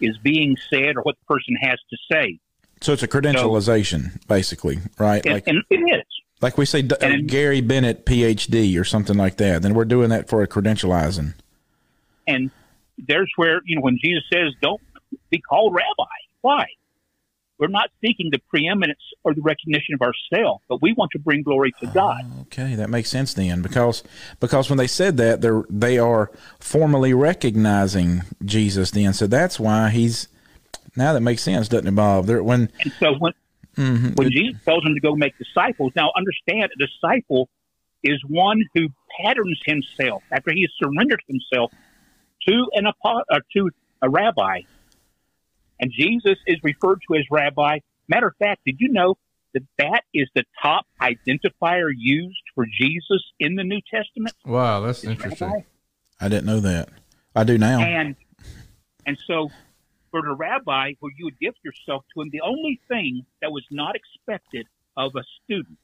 is 0.00 0.16
being 0.18 0.56
said 0.70 0.96
or 0.96 1.02
what 1.02 1.16
the 1.18 1.34
person 1.34 1.56
has 1.60 1.78
to 1.90 1.96
say. 2.10 2.38
So 2.80 2.92
it's 2.92 3.02
a 3.02 3.08
credentialization, 3.08 4.26
basically, 4.28 4.78
right? 4.98 5.24
And, 5.24 5.34
like, 5.34 5.48
and 5.48 5.64
it 5.70 5.74
is. 5.74 6.04
like 6.40 6.56
we 6.56 6.64
say, 6.64 6.86
uh, 6.88 7.10
Gary 7.26 7.60
Bennett, 7.60 8.06
PhD, 8.06 8.80
or 8.80 8.84
something 8.84 9.16
like 9.16 9.36
that. 9.38 9.62
Then 9.62 9.74
we're 9.74 9.84
doing 9.84 10.10
that 10.10 10.28
for 10.28 10.42
a 10.42 10.46
credentializing. 10.46 11.34
And 12.26 12.50
there's 12.96 13.30
where, 13.36 13.60
you 13.64 13.76
know, 13.76 13.82
when 13.82 13.98
Jesus 14.00 14.22
says, 14.32 14.52
don't 14.62 14.80
be 15.30 15.40
called 15.40 15.74
rabbi. 15.74 16.10
Why? 16.42 16.66
We're 17.58 17.68
not 17.68 17.90
seeking 18.00 18.30
the 18.30 18.38
preeminence 18.48 19.00
or 19.24 19.34
the 19.34 19.42
recognition 19.42 19.94
of 19.94 20.00
ourselves, 20.02 20.62
but 20.68 20.80
we 20.80 20.92
want 20.92 21.10
to 21.12 21.18
bring 21.18 21.42
glory 21.42 21.74
to 21.80 21.86
God. 21.88 22.20
Okay, 22.42 22.74
that 22.76 22.88
makes 22.88 23.10
sense 23.10 23.34
then, 23.34 23.62
because 23.62 24.04
because 24.38 24.70
when 24.70 24.78
they 24.78 24.86
said 24.86 25.16
that, 25.16 25.40
they're 25.40 25.64
they 25.68 25.98
are 25.98 26.30
formally 26.60 27.12
recognizing 27.14 28.22
Jesus. 28.44 28.92
Then, 28.92 29.12
so 29.12 29.26
that's 29.26 29.58
why 29.58 29.90
he's 29.90 30.28
now 30.96 31.12
that 31.12 31.20
makes 31.20 31.42
sense, 31.42 31.68
doesn't 31.68 31.86
it, 31.86 31.94
Bob? 31.94 32.26
They're, 32.26 32.42
when 32.42 32.70
And 32.80 32.92
so 33.00 33.14
when, 33.18 33.32
when 34.14 34.30
Jesus 34.30 34.60
tells 34.64 34.82
them 34.82 34.94
to 34.94 35.00
go 35.00 35.14
make 35.14 35.34
disciples, 35.38 35.92
now 35.94 36.10
understand 36.16 36.70
a 36.74 36.86
disciple 36.86 37.48
is 38.04 38.22
one 38.28 38.62
who 38.74 38.88
patterns 39.20 39.60
himself 39.66 40.22
after 40.32 40.52
he 40.52 40.62
has 40.62 40.70
surrendered 40.80 41.22
himself 41.26 41.72
to 42.48 42.66
an 42.74 42.86
apo- 42.86 43.24
uh, 43.30 43.40
to 43.56 43.70
a 44.02 44.08
rabbi. 44.08 44.60
And 45.80 45.92
Jesus 45.92 46.38
is 46.46 46.56
referred 46.62 47.00
to 47.08 47.16
as 47.16 47.24
rabbi. 47.30 47.78
Matter 48.08 48.28
of 48.28 48.36
fact, 48.38 48.62
did 48.64 48.76
you 48.80 48.88
know 48.88 49.16
that 49.54 49.62
that 49.78 50.02
is 50.12 50.28
the 50.34 50.44
top 50.60 50.86
identifier 51.00 51.90
used 51.96 52.42
for 52.54 52.66
Jesus 52.66 53.22
in 53.38 53.54
the 53.54 53.64
New 53.64 53.80
Testament? 53.90 54.34
Wow, 54.44 54.80
that's 54.80 55.04
is 55.04 55.10
interesting. 55.10 55.48
rabbi? 55.48 55.60
I 56.20 56.28
didn't 56.28 56.46
know 56.46 56.60
that, 56.60 56.88
I 57.34 57.44
do 57.44 57.58
now. 57.58 57.80
And 57.80 58.16
and 59.06 59.18
so 59.26 59.50
for 60.10 60.22
the 60.22 60.34
rabbi, 60.34 60.94
where 61.00 61.12
you 61.16 61.26
would 61.26 61.38
give 61.38 61.54
yourself 61.64 62.04
to 62.14 62.22
him, 62.22 62.30
the 62.30 62.40
only 62.40 62.80
thing 62.88 63.24
that 63.40 63.52
was 63.52 63.64
not 63.70 63.94
expected 63.94 64.66
of 64.96 65.12
a 65.16 65.22
student, 65.44 65.78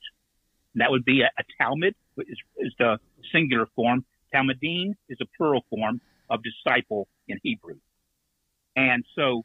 that 0.75 0.91
would 0.91 1.05
be 1.05 1.23
a, 1.23 1.31
a 1.39 1.63
talmid, 1.63 1.95
which 2.17 2.29
is, 2.29 2.39
is 2.59 2.73
the 2.79 2.99
singular 3.33 3.67
form. 3.77 4.05
Talmidim 4.35 4.95
is 5.09 5.19
a 5.21 5.27
plural 5.37 5.65
form 5.71 6.01
of 6.29 6.41
disciple 6.43 7.07
in 7.29 7.39
Hebrew. 7.43 7.77
And 8.77 9.05
so 9.15 9.45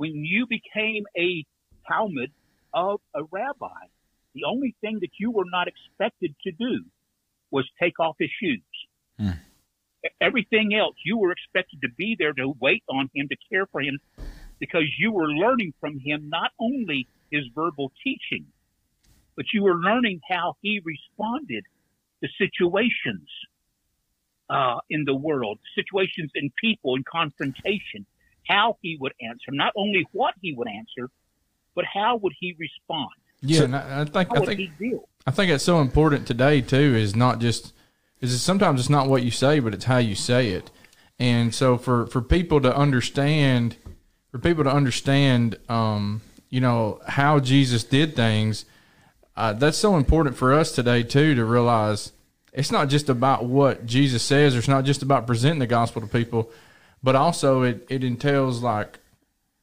when 0.00 0.24
you 0.24 0.46
became 0.46 1.04
a 1.14 1.44
talmid 1.86 2.32
of 2.72 3.00
a 3.14 3.20
rabbi, 3.30 3.82
the 4.34 4.44
only 4.48 4.74
thing 4.80 4.96
that 5.02 5.10
you 5.18 5.30
were 5.30 5.44
not 5.44 5.68
expected 5.68 6.34
to 6.42 6.52
do 6.52 6.84
was 7.50 7.68
take 7.78 8.00
off 8.00 8.16
his 8.18 8.30
shoes. 8.42 8.62
Everything 10.22 10.74
else 10.74 10.96
you 11.04 11.18
were 11.18 11.32
expected 11.32 11.82
to 11.82 11.90
be 11.98 12.16
there 12.18 12.32
to 12.32 12.54
wait 12.58 12.82
on 12.88 13.10
him 13.14 13.28
to 13.28 13.36
care 13.52 13.66
for 13.66 13.82
him 13.82 13.98
because 14.58 14.84
you 14.98 15.12
were 15.12 15.28
learning 15.28 15.74
from 15.80 15.98
him 15.98 16.30
not 16.30 16.50
only 16.58 17.06
his 17.30 17.44
verbal 17.54 17.92
teaching 18.02 18.46
but 19.36 19.44
you 19.52 19.62
were 19.62 19.76
learning 19.76 20.20
how 20.28 20.54
he 20.62 20.80
responded 20.82 21.64
to 22.22 22.28
situations 22.38 23.28
uh, 24.48 24.78
in 24.88 25.04
the 25.04 25.14
world 25.14 25.58
situations 25.74 26.30
in 26.34 26.50
people 26.58 26.96
in 26.96 27.04
confrontation 27.04 28.06
how 28.50 28.76
he 28.82 28.96
would 29.00 29.12
answer 29.22 29.50
not 29.50 29.72
only 29.76 30.06
what 30.12 30.34
he 30.42 30.52
would 30.52 30.68
answer 30.68 31.08
but 31.74 31.84
how 31.84 32.16
would 32.16 32.32
he 32.40 32.56
respond 32.58 33.10
Yeah, 33.40 33.62
and 33.62 33.76
I, 33.76 34.00
I 34.00 34.04
think 34.04 34.28
how 34.28 34.36
I 34.36 34.38
would 34.40 34.48
think 34.48 34.60
he 34.60 34.70
deal 34.78 35.08
I 35.26 35.30
think 35.30 35.50
it's 35.50 35.64
so 35.64 35.80
important 35.80 36.26
today 36.26 36.60
too. 36.60 36.96
Is 36.96 37.14
not 37.14 37.40
just 37.40 37.72
is 38.20 38.32
it 38.32 38.38
sometimes 38.38 38.80
it's 38.80 38.90
not 38.90 39.08
what 39.08 39.22
you 39.22 39.30
say, 39.30 39.60
but 39.60 39.74
it's 39.74 39.84
how 39.84 39.98
you 39.98 40.14
say 40.14 40.50
it. 40.50 40.70
And 41.18 41.54
so 41.54 41.76
for 41.76 42.06
for 42.06 42.22
people 42.22 42.60
to 42.62 42.74
understand, 42.74 43.76
for 44.30 44.38
people 44.38 44.64
to 44.64 44.70
understand, 44.70 45.58
um, 45.68 46.22
you 46.48 46.60
know 46.60 47.00
how 47.06 47.38
Jesus 47.38 47.84
did 47.84 48.16
things. 48.16 48.64
Uh, 49.36 49.52
that's 49.52 49.78
so 49.78 49.96
important 49.96 50.36
for 50.36 50.52
us 50.52 50.72
today 50.72 51.02
too 51.02 51.34
to 51.34 51.44
realize 51.44 52.12
it's 52.52 52.72
not 52.72 52.88
just 52.88 53.08
about 53.08 53.44
what 53.44 53.86
Jesus 53.86 54.22
says, 54.22 54.54
or 54.54 54.58
it's 54.58 54.68
not 54.68 54.84
just 54.84 55.02
about 55.02 55.26
presenting 55.26 55.60
the 55.60 55.66
gospel 55.66 56.00
to 56.02 56.08
people, 56.08 56.50
but 57.02 57.16
also 57.16 57.62
it 57.62 57.86
it 57.88 58.04
entails 58.04 58.62
like 58.62 58.98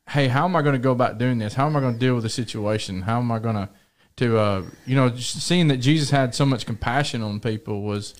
hey, 0.09 0.29
how 0.29 0.45
am 0.45 0.55
I 0.55 0.61
going 0.61 0.71
to 0.73 0.79
go 0.79 0.91
about 0.93 1.17
doing 1.17 1.37
this? 1.37 1.53
How 1.55 1.65
am 1.65 1.75
I 1.75 1.81
going 1.81 1.93
to 1.95 1.99
deal 1.99 2.15
with 2.15 2.23
the 2.23 2.29
situation? 2.29 3.01
How 3.01 3.17
am 3.19 3.29
I 3.29 3.39
going 3.39 3.55
to, 3.55 3.67
to 4.15 4.37
uh, 4.37 4.63
you 4.85 4.95
know, 4.95 5.13
seeing 5.17 5.67
that 5.67 5.77
Jesus 5.77 6.11
had 6.11 6.33
so 6.33 6.45
much 6.45 6.65
compassion 6.65 7.21
on 7.21 7.41
people 7.41 7.81
was, 7.81 8.13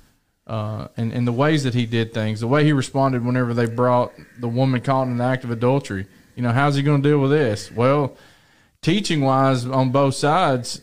uh, 0.48 0.90
and, 0.98 1.14
and 1.14 1.26
the 1.26 1.32
ways 1.32 1.64
that 1.64 1.74
he 1.74 1.86
did 1.86 2.14
things, 2.14 2.42
the 2.42 2.48
way 2.48 2.66
he 2.66 2.74
responded 2.74 3.26
whenever 3.26 3.54
they 3.54 3.68
brought 3.68 4.12
the 4.38 4.50
woman 4.50 4.82
caught 4.82 5.08
in 5.08 5.16
the 5.18 5.24
act 5.24 5.46
of 5.46 5.50
adultery. 5.50 6.08
You 6.36 6.44
know, 6.44 6.52
how's 6.52 6.76
he 6.76 6.84
going 6.84 7.02
to 7.02 7.10
deal 7.10 7.20
with 7.20 7.32
this? 7.32 7.72
Well, 7.72 8.18
teaching 8.82 9.22
wise 9.22 9.66
on 9.66 9.90
both 9.94 10.16
sides, 10.16 10.82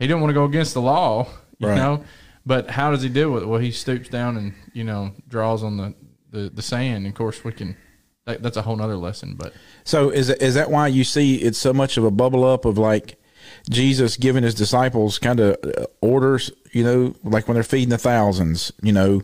he 0.00 0.08
didn't 0.08 0.20
want 0.20 0.30
to 0.30 0.34
go 0.34 0.46
against 0.46 0.74
the 0.74 0.82
law, 0.82 1.28
you 1.58 1.68
Right. 1.68 1.76
know, 1.76 2.04
but 2.44 2.70
how 2.70 2.90
does 2.90 3.02
he 3.02 3.08
deal 3.08 3.30
with 3.30 3.44
it? 3.44 3.46
Well, 3.46 3.60
he 3.60 3.70
stoops 3.70 4.08
down 4.08 4.36
and, 4.36 4.54
you 4.72 4.82
know, 4.82 5.12
draws 5.28 5.62
on 5.62 5.76
the, 5.76 5.94
the, 6.30 6.50
the 6.50 6.62
sand. 6.62 6.98
And 6.98 7.08
of 7.08 7.14
course, 7.14 7.44
we 7.44 7.52
can, 7.52 7.76
that, 8.24 8.42
that's 8.42 8.56
a 8.56 8.62
whole 8.62 8.76
nother 8.76 8.96
lesson, 8.96 9.34
but. 9.36 9.52
So 9.84 10.10
is 10.10 10.30
is 10.30 10.54
that 10.54 10.70
why 10.70 10.88
you 10.88 11.04
see 11.04 11.36
it's 11.36 11.58
so 11.58 11.72
much 11.72 11.96
of 11.96 12.04
a 12.04 12.10
bubble 12.10 12.44
up 12.44 12.64
of 12.64 12.78
like 12.78 13.20
Jesus 13.68 14.16
giving 14.16 14.42
his 14.42 14.54
disciples 14.54 15.18
kind 15.18 15.40
of 15.40 15.56
orders, 16.00 16.50
you 16.72 16.84
know, 16.84 17.14
like 17.24 17.48
when 17.48 17.54
they're 17.54 17.62
feeding 17.62 17.88
the 17.88 17.98
thousands, 17.98 18.72
you 18.82 18.92
know, 18.92 19.22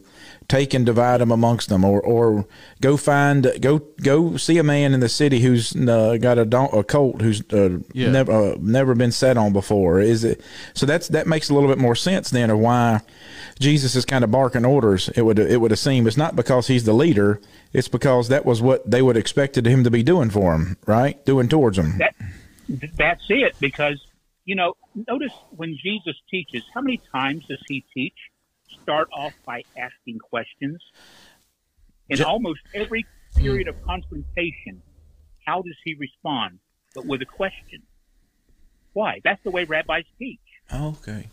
take 0.49 0.75
and 0.75 0.87
divide 0.87 1.21
them 1.21 1.31
amongst 1.31 1.69
them, 1.69 1.85
or 1.85 2.01
or 2.01 2.47
go 2.81 2.97
find 2.97 3.53
go 3.61 3.79
go 4.03 4.37
see 4.37 4.59
a 4.59 4.63
man 4.63 4.95
in 4.95 5.01
the 5.01 5.09
city 5.09 5.41
who's 5.41 5.75
uh, 5.77 6.17
got 6.21 6.39
a 6.39 6.45
don- 6.45 6.71
a 6.73 6.85
colt 6.85 7.21
who's 7.21 7.43
uh, 7.53 7.79
Yeah. 7.93 8.11
never 8.11 8.33
uh, 8.33 8.57
never 8.61 8.95
been 8.95 9.13
set 9.13 9.37
on 9.37 9.53
before. 9.53 10.01
Is 10.01 10.25
it 10.25 10.41
so? 10.75 10.87
That's 10.87 11.09
that 11.09 11.27
makes 11.27 11.51
a 11.51 11.55
little 11.55 11.69
bit 11.69 11.79
more 11.79 11.95
sense 11.97 12.31
then 12.31 12.51
of 12.51 12.59
why 12.59 13.01
Jesus 13.59 13.97
is 13.97 14.05
kind 14.05 14.23
of 14.25 14.31
barking 14.31 14.65
orders. 14.65 15.09
It 15.11 15.23
would 15.23 15.39
it 15.39 15.61
would 15.61 15.77
seem 15.79 16.07
it's 16.07 16.17
not 16.17 16.37
because 16.37 16.67
he's 16.69 16.85
the 16.85 16.93
leader. 16.95 17.41
It's 17.73 17.89
because 17.89 18.29
that 18.29 18.47
was 18.47 18.63
what 18.63 18.91
they 18.91 19.03
would 19.03 19.17
expected 19.17 19.67
him 19.67 19.85
to 19.85 19.91
be 19.91 20.03
doing 20.03 20.31
for 20.31 20.55
him, 20.55 20.77
right? 20.87 21.23
Doing 21.27 21.49
towards 21.49 21.77
them. 21.77 21.99
that 21.99 22.15
that's 22.97 23.25
it 23.29 23.55
because 23.61 24.05
you 24.45 24.55
know 24.57 24.75
notice 25.09 25.33
when 25.51 25.77
jesus 25.81 26.17
teaches 26.29 26.65
how 26.75 26.81
many 26.81 27.01
times 27.13 27.45
does 27.47 27.63
he 27.69 27.85
teach 27.95 28.15
start 28.83 29.09
off 29.17 29.33
by 29.45 29.63
asking 29.77 30.19
questions 30.19 30.81
in 32.09 32.17
Ju- 32.19 32.25
almost 32.25 32.61
every 32.75 33.05
period 33.37 33.69
of 33.69 33.75
confrontation 33.85 34.83
how 35.47 35.63
does 35.63 35.77
he 35.85 35.95
respond 35.99 36.59
but 36.95 37.07
with 37.07 37.21
a 37.23 37.27
question 37.27 37.83
why 38.93 39.21
that's 39.25 39.43
the 39.45 39.51
way 39.51 39.65
rabbis 39.65 40.05
teach 40.19 40.39
Oh, 40.73 40.89
okay. 40.99 41.29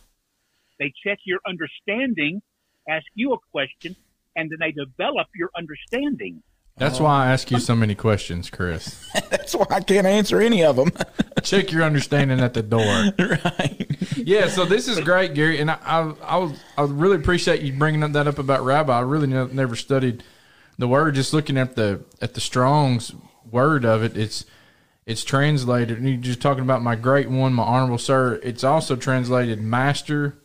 they 0.80 0.92
check 1.06 1.20
your 1.25 1.40
understanding 1.48 2.42
ask 2.90 3.06
you 3.16 3.34
a 3.34 3.38
question 3.52 3.96
and 4.36 4.50
then 4.52 4.58
they 4.60 4.72
develop 4.72 5.28
your 5.36 5.50
understanding 5.58 6.44
That's 6.78 7.00
why 7.00 7.25
I 7.25 7.32
ask 7.32 7.50
you 7.52 7.60
so 7.60 7.75
many 7.75 7.94
questions, 7.96 8.50
Chris. 8.50 9.00
That's 9.30 9.54
why 9.54 9.68
I 9.70 9.80
can't 9.80 10.08
answer 10.08 10.42
any 10.42 10.63
of 10.63 10.75
them. 10.75 10.92
Check 11.44 11.72
your 11.72 11.84
understanding 11.84 12.40
at 12.40 12.54
the 12.54 12.64
door. 12.64 12.82
right. 13.20 13.88
Yeah, 14.18 14.48
so 14.48 14.66
this 14.66 14.88
is 14.88 15.00
great, 15.00 15.34
Gary, 15.34 15.60
and 15.60 15.70
I 15.70 15.78
I, 15.84 16.14
I, 16.24 16.38
was, 16.38 16.60
I 16.78 16.84
really 16.84 17.18
appreciate 17.18 17.62
you 17.62 17.74
bringing 17.74 18.12
that 18.12 18.28
up 18.28 18.40
about 18.40 18.64
rabbi. 18.64 18.98
I 18.98 19.02
really 19.02 19.28
ne- 19.28 19.52
never 19.52 19.76
studied 19.76 20.24
the 20.78 20.88
word. 20.88 21.16
Just 21.16 21.34
looking 21.34 21.58
at 21.58 21.76
the 21.76 22.04
at 22.22 22.34
the 22.34 22.42
Strong's 22.42 23.14
word 23.52 23.86
of 23.86 24.04
it, 24.04 24.18
it's 24.18 24.46
it's 25.06 25.24
translated. 25.24 25.98
And 25.98 26.08
you're 26.08 26.18
just 26.18 26.42
talking 26.42 26.64
about 26.64 26.82
my 26.82 26.96
great 26.96 27.30
one, 27.30 27.54
my 27.54 27.64
honorable 27.64 27.98
sir. 27.98 28.40
It's 28.44 28.64
also 28.64 28.96
translated 28.96 29.62
master 29.62 30.38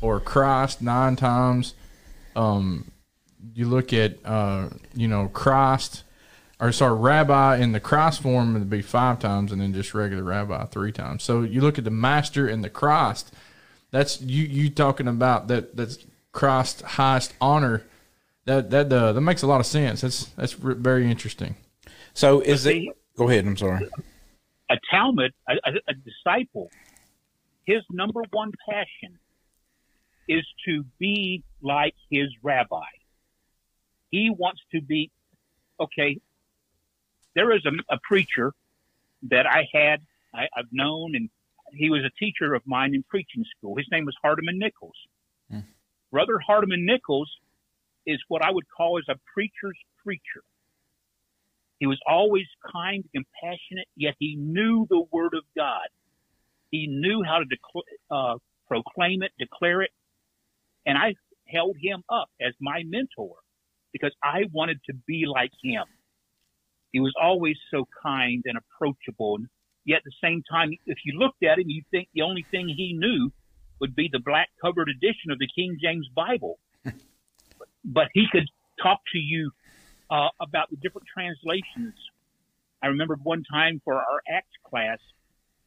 or 0.00 0.20
Christ 0.20 0.82
nine 0.82 1.16
times. 1.16 1.74
Um, 2.36 2.90
you 3.54 3.66
look 3.66 3.92
at 3.92 4.18
uh, 4.24 4.68
you 4.94 5.08
know 5.08 5.28
Christ 5.28 6.04
or 6.62 6.70
sorry 6.70 6.94
rabbi 6.98 7.56
in 7.56 7.72
the 7.72 7.80
Christ 7.80 8.22
form 8.22 8.54
would 8.54 8.70
be 8.70 8.82
five 8.82 9.18
times, 9.18 9.50
and 9.50 9.60
then 9.60 9.74
just 9.74 9.92
regular 9.94 10.22
rabbi 10.22 10.64
three 10.66 10.92
times. 10.92 11.24
So 11.24 11.42
you 11.42 11.60
look 11.60 11.76
at 11.76 11.84
the 11.84 11.90
master 11.90 12.46
and 12.46 12.62
the 12.62 12.70
Christ. 12.70 13.34
That's 13.90 14.20
you 14.22 14.44
you 14.44 14.70
talking 14.70 15.08
about 15.08 15.48
that 15.48 15.76
that's 15.76 15.98
Christ's 16.30 16.82
highest 16.82 17.34
honor. 17.40 17.82
That 18.44 18.70
that 18.70 18.92
uh, 18.92 19.12
that 19.12 19.20
makes 19.20 19.42
a 19.42 19.48
lot 19.48 19.58
of 19.60 19.66
sense. 19.66 20.02
That's 20.02 20.26
that's 20.36 20.58
re- 20.60 20.74
very 20.74 21.10
interesting. 21.10 21.56
So 22.14 22.40
is 22.40 22.64
it? 22.64 22.84
Go 23.16 23.28
ahead. 23.28 23.44
I'm 23.44 23.56
sorry. 23.56 23.88
a 24.70 24.78
talmid, 24.92 25.30
a, 25.48 25.54
a, 25.64 25.72
a 25.88 25.94
disciple, 25.94 26.70
his 27.66 27.82
number 27.90 28.22
one 28.30 28.52
passion 28.68 29.18
is 30.28 30.44
to 30.66 30.84
be 30.98 31.42
like 31.60 31.94
his 32.10 32.28
rabbi. 32.42 32.84
He 34.10 34.30
wants 34.30 34.60
to 34.72 34.80
be, 34.80 35.10
okay, 35.80 36.18
there 37.34 37.54
is 37.54 37.64
a, 37.64 37.94
a 37.94 37.98
preacher 38.02 38.52
that 39.30 39.46
I 39.46 39.68
had, 39.72 40.00
I, 40.34 40.48
I've 40.56 40.72
known, 40.72 41.14
and 41.14 41.28
he 41.72 41.90
was 41.90 42.02
a 42.04 42.10
teacher 42.18 42.54
of 42.54 42.62
mine 42.66 42.94
in 42.94 43.02
preaching 43.04 43.44
school. 43.56 43.76
His 43.76 43.86
name 43.90 44.04
was 44.04 44.16
Hardeman 44.24 44.58
Nichols. 44.58 44.96
Brother 46.10 46.38
Hardeman 46.46 46.84
Nichols 46.84 47.30
is 48.06 48.20
what 48.28 48.42
I 48.42 48.50
would 48.50 48.66
call 48.68 48.98
as 48.98 49.04
a 49.08 49.18
preacher's 49.32 49.78
preacher. 50.02 50.42
He 51.78 51.86
was 51.86 51.98
always 52.06 52.46
kind 52.72 53.04
compassionate, 53.14 53.88
yet 53.96 54.14
he 54.18 54.36
knew 54.36 54.86
the 54.88 55.04
word 55.10 55.34
of 55.34 55.42
God. 55.56 55.88
He 56.70 56.86
knew 56.86 57.22
how 57.22 57.38
to 57.38 57.44
decl- 57.44 57.82
uh, 58.10 58.38
proclaim 58.68 59.22
it, 59.22 59.32
declare 59.38 59.82
it, 59.82 59.90
and 60.86 60.96
I 60.96 61.14
held 61.48 61.76
him 61.80 62.02
up 62.08 62.28
as 62.40 62.54
my 62.60 62.82
mentor 62.86 63.34
because 63.92 64.12
I 64.22 64.44
wanted 64.52 64.80
to 64.86 64.94
be 65.06 65.24
like 65.26 65.50
him. 65.62 65.84
He 66.92 67.00
was 67.00 67.12
always 67.20 67.56
so 67.70 67.86
kind 68.02 68.42
and 68.44 68.58
approachable, 68.58 69.36
and 69.36 69.48
yet 69.84 69.98
at 69.98 70.04
the 70.04 70.12
same 70.22 70.42
time, 70.50 70.70
if 70.86 70.98
you 71.04 71.18
looked 71.18 71.42
at 71.42 71.58
him, 71.58 71.68
you'd 71.68 71.88
think 71.90 72.08
the 72.14 72.22
only 72.22 72.46
thing 72.50 72.68
he 72.68 72.92
knew 72.92 73.32
would 73.80 73.96
be 73.96 74.08
the 74.12 74.20
black 74.20 74.48
covered 74.60 74.88
edition 74.88 75.30
of 75.30 75.38
the 75.38 75.48
King 75.54 75.78
James 75.82 76.08
Bible. 76.14 76.58
but 77.84 78.08
he 78.12 78.26
could 78.30 78.48
talk 78.80 79.00
to 79.12 79.18
you 79.18 79.50
uh, 80.10 80.28
about 80.40 80.70
the 80.70 80.76
different 80.76 81.08
translations. 81.12 81.94
I 82.82 82.88
remember 82.88 83.16
one 83.22 83.42
time 83.50 83.80
for 83.84 83.94
our 83.94 84.22
Acts 84.28 84.56
class, 84.64 84.98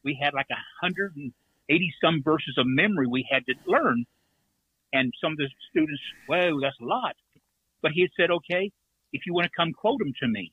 we 0.04 0.18
had 0.20 0.32
like 0.32 0.46
a 0.50 0.62
hundred 0.80 1.16
and 1.16 1.32
eighty 1.68 1.92
some 2.00 2.22
verses 2.22 2.54
of 2.56 2.66
memory 2.66 3.06
we 3.06 3.26
had 3.30 3.44
to 3.46 3.54
learn, 3.66 4.04
and 4.92 5.12
some 5.20 5.32
of 5.32 5.38
the 5.38 5.48
students, 5.70 6.02
whoa, 6.28 6.60
that's 6.60 6.78
a 6.80 6.84
lot. 6.84 7.16
But 7.82 7.92
he 7.92 8.02
had 8.02 8.10
said, 8.16 8.30
okay, 8.30 8.70
if 9.12 9.22
you 9.26 9.34
want 9.34 9.44
to 9.44 9.50
come 9.56 9.72
quote 9.72 9.98
them 9.98 10.12
to 10.22 10.28
me, 10.28 10.52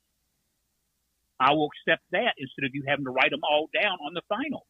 I 1.43 1.51
will 1.51 1.69
accept 1.73 2.03
that 2.11 2.35
instead 2.37 2.65
of 2.65 2.73
you 2.73 2.83
having 2.87 3.05
to 3.05 3.11
write 3.11 3.31
them 3.31 3.41
all 3.43 3.69
down 3.73 3.97
on 4.05 4.13
the 4.13 4.21
final. 4.29 4.65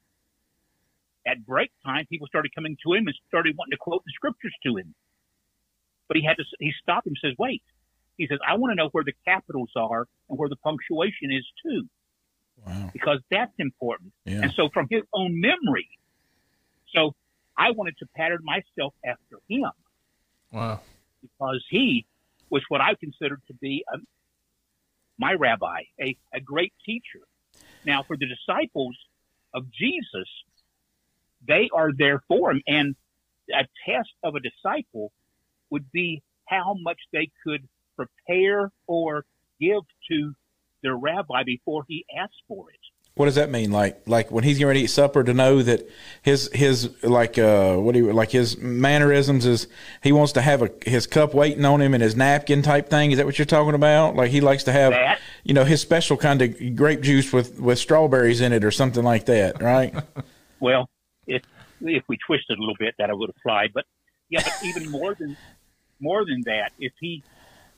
At 1.26 1.46
break 1.46 1.72
time, 1.86 2.06
people 2.10 2.28
started 2.28 2.54
coming 2.56 2.76
to 2.84 2.94
him 2.94 3.08
and 3.08 3.16
started 3.28 3.56
wanting 3.58 3.72
to 3.72 3.78
quote 3.78 4.04
the 4.06 4.12
scriptures 4.16 4.54
to 4.66 4.78
him. 4.78 4.94
But 6.08 6.18
he 6.18 6.24
had 6.24 6.36
to, 6.38 6.44
he 6.60 6.74
stopped 6.82 7.08
him 7.08 7.14
and 7.22 7.30
says, 7.32 7.36
wait. 7.38 7.64
He 8.18 8.28
says, 8.28 8.40
I 8.48 8.56
want 8.58 8.72
to 8.72 8.76
know 8.76 8.90
where 8.92 9.04
the 9.04 9.14
capitals 9.26 9.72
are 9.76 10.08
and 10.30 10.38
where 10.38 10.50
the 10.50 10.56
punctuation 10.58 11.32
is 11.32 11.46
too. 11.64 11.88
Wow. 12.66 12.90
Because 12.92 13.20
that's 13.32 13.54
important. 13.60 14.14
Yeah. 14.26 14.42
And 14.44 14.54
so 14.56 14.70
from 14.74 14.88
his 14.90 15.04
own 15.14 15.40
memory, 15.40 15.88
so 16.94 17.16
I 17.58 17.72
wanted 17.72 17.98
to 18.00 18.08
pattern 18.16 18.42
myself 18.44 18.94
after 19.06 19.38
him 19.48 19.72
Wow. 20.52 20.82
because 21.22 21.64
he 21.70 22.06
was 22.50 22.62
what 22.70 22.82
I 22.82 22.96
considered 22.96 23.42
to 23.48 23.54
be 23.56 23.84
a, 23.94 23.98
my 25.18 25.34
rabbi, 25.34 25.84
a, 26.02 26.18
a 26.34 26.42
great 26.42 26.74
teacher. 26.86 27.22
Now, 27.86 28.04
for 28.04 28.18
the 28.18 28.28
disciples 28.28 28.96
of 29.54 29.72
Jesus, 29.72 30.30
they 31.48 31.70
are 31.74 31.92
there 31.98 32.24
for 32.28 32.52
him. 32.52 32.62
And 32.68 32.96
a 33.52 33.66
test 33.86 34.10
of 34.24 34.36
a 34.36 34.40
disciple 34.40 35.12
would 35.70 35.92
be 35.92 36.24
how 36.46 36.76
much 36.80 37.00
they 37.12 37.30
could 37.44 37.68
prepare 37.96 38.72
or 38.88 39.26
give 39.60 39.84
to 40.10 40.34
their 40.82 40.96
rabbi 40.96 41.44
before 41.44 41.86
he 41.88 42.06
asked 42.18 42.44
for 42.48 42.70
it. 42.70 42.80
What 43.16 43.26
does 43.26 43.36
that 43.36 43.52
mean? 43.52 43.72
Like, 43.72 44.02
like 44.08 44.32
when 44.32 44.44
he's 44.44 44.58
getting 44.58 44.70
ready 44.70 44.80
to 44.80 44.84
eat 44.86 44.88
supper, 44.88 45.24
to 45.24 45.34
know 45.36 45.62
that 45.62 45.88
his 46.24 46.50
his 46.52 46.90
like 47.04 47.38
uh 47.38 47.76
what 47.76 47.94
do 47.94 48.00
you 48.00 48.12
like 48.12 48.32
his 48.32 48.58
mannerisms 48.58 49.46
is 49.46 49.68
he 50.02 50.12
wants 50.12 50.32
to 50.34 50.42
have 50.42 50.64
a 50.64 50.72
his 50.84 51.06
cup 51.06 51.36
waiting 51.36 51.64
on 51.64 51.80
him 51.80 51.94
and 51.94 52.02
his 52.02 52.16
napkin 52.16 52.64
type 52.64 52.90
thing. 52.90 53.12
Is 53.12 53.18
that 53.18 53.28
what 53.28 53.38
you're 53.38 53.46
talking 53.46 53.76
about? 53.76 54.16
Like 54.16 54.32
he 54.32 54.42
likes 54.42 54.64
to 54.64 54.72
have 54.72 54.94
That. 54.94 55.20
you 55.44 55.54
know 55.54 55.64
his 55.64 55.80
special 55.80 56.18
kind 56.18 56.42
of 56.42 56.76
grape 56.76 57.02
juice 57.02 57.32
with 57.32 57.60
with 57.60 57.78
strawberries 57.78 58.42
in 58.42 58.52
it 58.52 58.64
or 58.64 58.72
something 58.72 59.04
like 59.04 59.26
that, 59.26 59.62
right? 59.62 59.94
Well, 60.60 60.90
if 61.28 61.44
if 61.82 62.04
we 62.08 62.18
twisted 62.26 62.58
a 62.58 62.62
little 62.62 62.78
bit, 62.80 62.96
that 62.98 63.10
I 63.10 63.14
would 63.14 63.30
apply. 63.30 63.68
But 63.74 63.84
yeah, 64.30 64.42
but 64.44 64.54
even 64.66 64.90
more 64.90 65.14
than 65.14 65.36
more 66.00 66.26
than 66.26 66.42
that, 66.46 66.72
if 66.80 66.94
he 67.02 67.22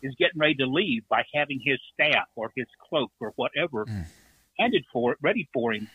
is 0.04 0.14
getting 0.20 0.40
ready 0.40 0.54
to 0.56 0.68
leave 0.68 1.02
by 1.10 1.24
having 1.34 1.60
his 1.66 1.80
staff 1.94 2.28
or 2.36 2.52
his 2.56 2.68
cloak 2.88 3.12
or 3.20 3.34
whatever 3.38 3.86
handed 4.58 4.86
for 4.92 5.14
it, 5.14 5.18
ready 5.22 5.48
for 5.54 5.74
him, 5.74 5.90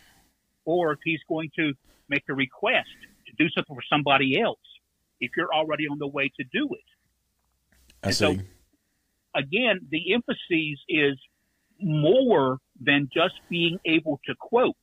or 0.65 0.93
if 0.93 0.99
he's 1.03 1.19
going 1.27 1.49
to 1.57 1.73
make 2.09 2.23
a 2.29 2.33
request 2.33 2.89
to 3.27 3.33
do 3.37 3.49
something 3.49 3.75
for 3.75 3.83
somebody 3.89 4.39
else, 4.39 4.59
if 5.19 5.31
you're 5.37 5.53
already 5.53 5.87
on 5.87 5.97
the 5.99 6.07
way 6.07 6.31
to 6.39 6.43
do 6.51 6.67
it. 6.73 6.83
I 8.03 8.07
And 8.07 8.15
so- 8.15 8.33
see. 8.35 8.41
Again, 9.33 9.79
the 9.89 10.13
emphasis 10.13 10.77
is 10.89 11.17
more 11.79 12.57
than 12.81 13.09
just 13.13 13.35
being 13.49 13.79
able 13.85 14.19
to 14.25 14.35
quote 14.37 14.75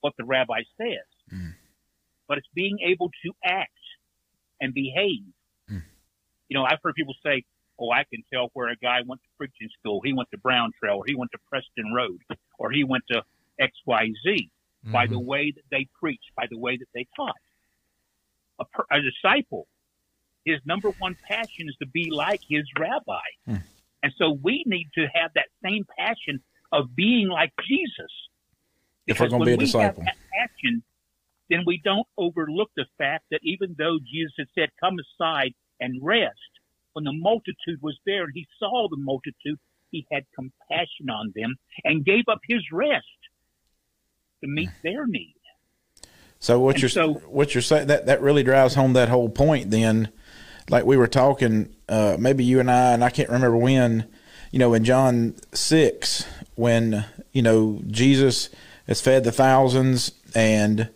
what 0.00 0.14
the 0.18 0.24
rabbi 0.24 0.62
says, 0.76 1.06
mm. 1.32 1.54
but 2.26 2.38
it's 2.38 2.48
being 2.54 2.78
able 2.84 3.08
to 3.24 3.32
act 3.44 3.70
and 4.60 4.74
behave. 4.74 5.22
Mm. 5.70 5.82
You 6.48 6.58
know, 6.58 6.64
I've 6.64 6.78
heard 6.82 6.94
people 6.96 7.14
say, 7.24 7.44
"Oh, 7.78 7.90
I 7.90 8.04
can 8.04 8.22
tell 8.32 8.50
where 8.54 8.68
a 8.68 8.76
guy 8.76 9.00
went 9.06 9.20
to 9.22 9.28
preaching 9.36 9.68
school. 9.78 10.00
He 10.04 10.12
went 10.12 10.30
to 10.32 10.38
Brown 10.38 10.70
Trail, 10.80 10.96
or 10.96 11.04
he 11.06 11.14
went 11.14 11.30
to 11.32 11.38
Preston 11.48 11.92
Road, 11.94 12.18
or 12.58 12.70
he 12.70 12.84
went 12.84 13.04
to 13.10 13.22
X, 13.60 13.72
Y, 13.86 14.10
Z 14.26 14.50
by 14.92 15.06
the 15.06 15.14
mm-hmm. 15.14 15.26
way 15.26 15.50
that 15.50 15.64
they 15.70 15.88
preach, 15.98 16.22
by 16.36 16.46
the 16.50 16.58
way 16.58 16.76
that 16.76 16.88
they 16.94 17.06
taught." 17.16 17.34
A, 18.60 18.64
per, 18.66 18.84
a 18.90 19.00
disciple, 19.00 19.66
his 20.44 20.60
number 20.64 20.90
one 20.98 21.16
passion 21.26 21.68
is 21.68 21.76
to 21.80 21.86
be 21.86 22.10
like 22.10 22.40
his 22.48 22.64
rabbi, 22.78 23.26
hmm. 23.46 23.56
and 24.02 24.12
so 24.16 24.38
we 24.42 24.62
need 24.66 24.88
to 24.94 25.06
have 25.14 25.32
that 25.34 25.46
same 25.64 25.84
passion 25.98 26.40
of 26.72 26.94
being 26.94 27.28
like 27.28 27.52
Jesus. 27.66 28.10
If 29.06 29.20
we're 29.20 29.28
gonna 29.28 29.44
be 29.44 29.52
a 29.52 29.56
disciple. 29.56 30.02
that 30.04 30.16
passion, 30.32 30.82
then 31.50 31.64
we 31.66 31.80
don't 31.84 32.06
overlook 32.16 32.70
the 32.76 32.86
fact 32.98 33.24
that 33.30 33.40
even 33.42 33.74
though 33.78 33.98
Jesus 33.98 34.32
had 34.38 34.48
said, 34.54 34.70
"Come 34.80 34.98
aside 34.98 35.54
and 35.80 36.02
rest," 36.02 36.53
when 36.94 37.04
the 37.04 37.12
multitude 37.12 37.80
was 37.82 37.96
there 38.06 38.24
and 38.24 38.32
he 38.34 38.46
saw 38.58 38.88
the 38.88 38.96
multitude, 38.96 39.58
he 39.90 40.06
had 40.10 40.24
compassion 40.34 41.10
on 41.10 41.32
them 41.36 41.54
and 41.84 42.04
gave 42.04 42.24
up 42.28 42.40
his 42.48 42.62
rest 42.72 43.04
to 44.42 44.48
meet 44.48 44.70
their 44.82 45.06
need. 45.06 45.34
So 46.40 46.58
what 46.60 46.76
And 46.76 46.82
you're 46.82 46.88
so- 46.88 47.14
what 47.28 47.54
you're 47.54 47.62
saying 47.62 47.88
that 47.88 48.06
that 48.06 48.20
really 48.22 48.42
drives 48.42 48.74
home 48.74 48.92
that 48.94 49.08
whole 49.08 49.28
point. 49.28 49.70
Then, 49.70 50.08
like 50.70 50.84
we 50.84 50.96
were 50.96 51.06
talking, 51.06 51.74
uh, 51.88 52.16
maybe 52.18 52.44
you 52.44 52.60
and 52.60 52.70
I, 52.70 52.92
and 52.92 53.04
I 53.04 53.10
can't 53.10 53.28
remember 53.28 53.56
when, 53.56 54.06
you 54.50 54.58
know, 54.58 54.72
in 54.74 54.84
John 54.84 55.34
six, 55.52 56.26
when 56.54 57.04
you 57.32 57.42
know 57.42 57.80
Jesus 57.86 58.50
has 58.86 59.00
fed 59.00 59.24
the 59.24 59.32
thousands, 59.32 60.12
and 60.34 60.90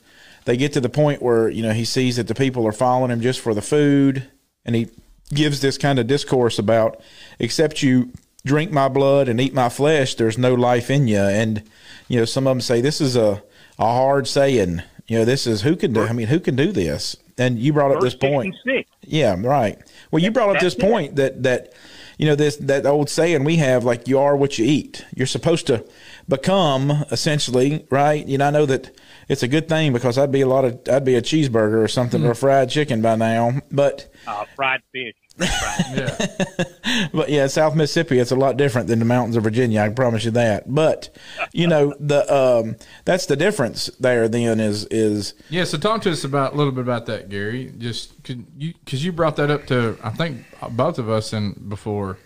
they 0.45 0.57
get 0.59 0.73
to 0.75 0.81
the 0.81 0.89
point 0.91 1.23
where 1.23 1.49
you 1.49 1.63
know 1.63 1.73
he 1.73 1.85
sees 1.85 2.17
that 2.17 2.29
the 2.29 2.35
people 2.35 2.67
are 2.67 2.73
following 2.73 3.11
him 3.11 3.21
just 3.23 3.41
for 3.41 3.55
the 3.55 3.63
food, 3.63 4.29
and 4.67 4.77
he 4.77 4.89
gives 5.31 5.61
this 5.61 5.79
kind 5.79 5.99
of 5.99 6.07
discourse 6.07 6.59
about, 6.59 7.01
except 7.38 7.83
you 7.83 8.12
drink 8.45 8.71
my 8.71 8.88
blood 8.88 9.29
and 9.29 9.41
eat 9.41 9.55
my 9.55 9.69
flesh, 9.69 10.14
there's 10.14 10.38
no 10.38 10.55
life 10.55 10.91
in 10.91 11.09
you. 11.09 11.19
And 11.19 11.62
you 12.09 12.19
know, 12.19 12.25
some 12.25 12.47
of 12.47 12.51
them 12.53 12.61
say 12.61 12.81
this 12.81 13.01
is 13.01 13.17
a 13.17 13.43
a 13.79 13.85
hard 13.85 14.27
saying. 14.27 14.83
You 15.07 15.21
know, 15.21 15.25
this 15.25 15.47
is 15.47 15.62
who 15.62 15.77
can 15.77 15.93
do. 15.93 16.03
I 16.03 16.12
mean, 16.12 16.27
who 16.27 16.41
can 16.41 16.55
do 16.55 16.71
this? 16.71 17.17
And 17.38 17.59
you 17.59 17.73
brought 17.73 17.93
up 17.93 18.01
this 18.03 18.14
point. 18.14 18.55
Yeah, 19.03 19.37
right. 19.38 19.79
Well, 20.11 20.23
you 20.23 20.31
brought 20.31 20.55
up 20.55 20.61
this 20.61 20.75
point 20.75 21.17
that 21.17 21.43
that 21.45 21.73
you 22.19 22.27
know 22.27 22.35
this 22.35 22.57
that 22.57 22.85
old 22.85 23.09
saying 23.09 23.45
we 23.45 23.57
have 23.57 23.85
like 23.85 24.09
you 24.09 24.19
are 24.19 24.37
what 24.37 24.59
you 24.59 24.67
eat. 24.67 25.05
You're 25.14 25.27
supposed 25.27 25.67
to 25.69 25.87
become 26.29 26.91
essentially, 27.11 27.87
right? 27.91 28.27
You 28.27 28.38
know, 28.38 28.47
I 28.47 28.51
know 28.51 28.67
that 28.67 28.91
it's 29.29 29.43
a 29.43 29.49
good 29.49 29.69
thing 29.69 29.93
because 29.93 30.17
I'd 30.19 30.33
be 30.33 30.41
a 30.41 30.49
lot 30.49 30.64
of 30.64 30.81
I'd 30.91 31.05
be 31.05 31.14
a 31.17 31.23
cheeseburger 31.23 31.83
or 31.83 31.88
something 31.88 32.25
or 32.25 32.35
fried 32.35 32.71
chicken 32.71 33.03
by 33.03 33.17
now. 33.17 33.61
But 33.71 34.11
Uh, 34.27 34.45
fried 34.57 34.81
fish. 34.93 35.14
Fried. 35.38 35.85
Yeah. 35.97 37.09
but 37.12 37.29
yeah, 37.29 37.47
South 37.47 37.77
Mississippi, 37.77 38.19
it's 38.19 38.33
a 38.33 38.37
lot 38.37 38.57
different 38.57 38.88
than 38.88 38.99
the 38.99 39.05
mountains 39.05 39.37
of 39.37 39.45
Virginia. 39.45 39.83
I 39.83 39.87
can 39.87 39.95
promise 39.95 40.25
you 40.25 40.33
that. 40.33 40.64
But 40.75 41.17
you 41.53 41.67
know, 41.69 41.95
the 42.01 42.21
um, 42.35 42.77
that's 43.05 43.27
the 43.27 43.37
difference 43.37 43.87
there. 44.01 44.29
Then 44.29 44.59
is 44.59 44.87
is 44.87 45.35
Yeah, 45.51 45.64
so 45.64 45.79
talk 45.79 46.03
to 46.03 46.11
us 46.11 46.25
about 46.25 46.55
a 46.55 46.57
little 46.57 46.73
bit 46.73 46.81
about 46.81 47.07
that, 47.07 47.29
Gary. 47.29 47.73
Just 47.79 48.23
could 48.25 48.47
you 48.57 48.75
because 48.85 49.05
you 49.05 49.12
brought 49.12 49.37
that 49.37 49.51
up 49.51 49.67
to 49.67 49.97
I 50.03 50.11
think 50.11 50.45
both 50.71 50.99
of 50.99 51.09
us 51.09 51.33
and 51.33 51.69
before. 51.69 52.19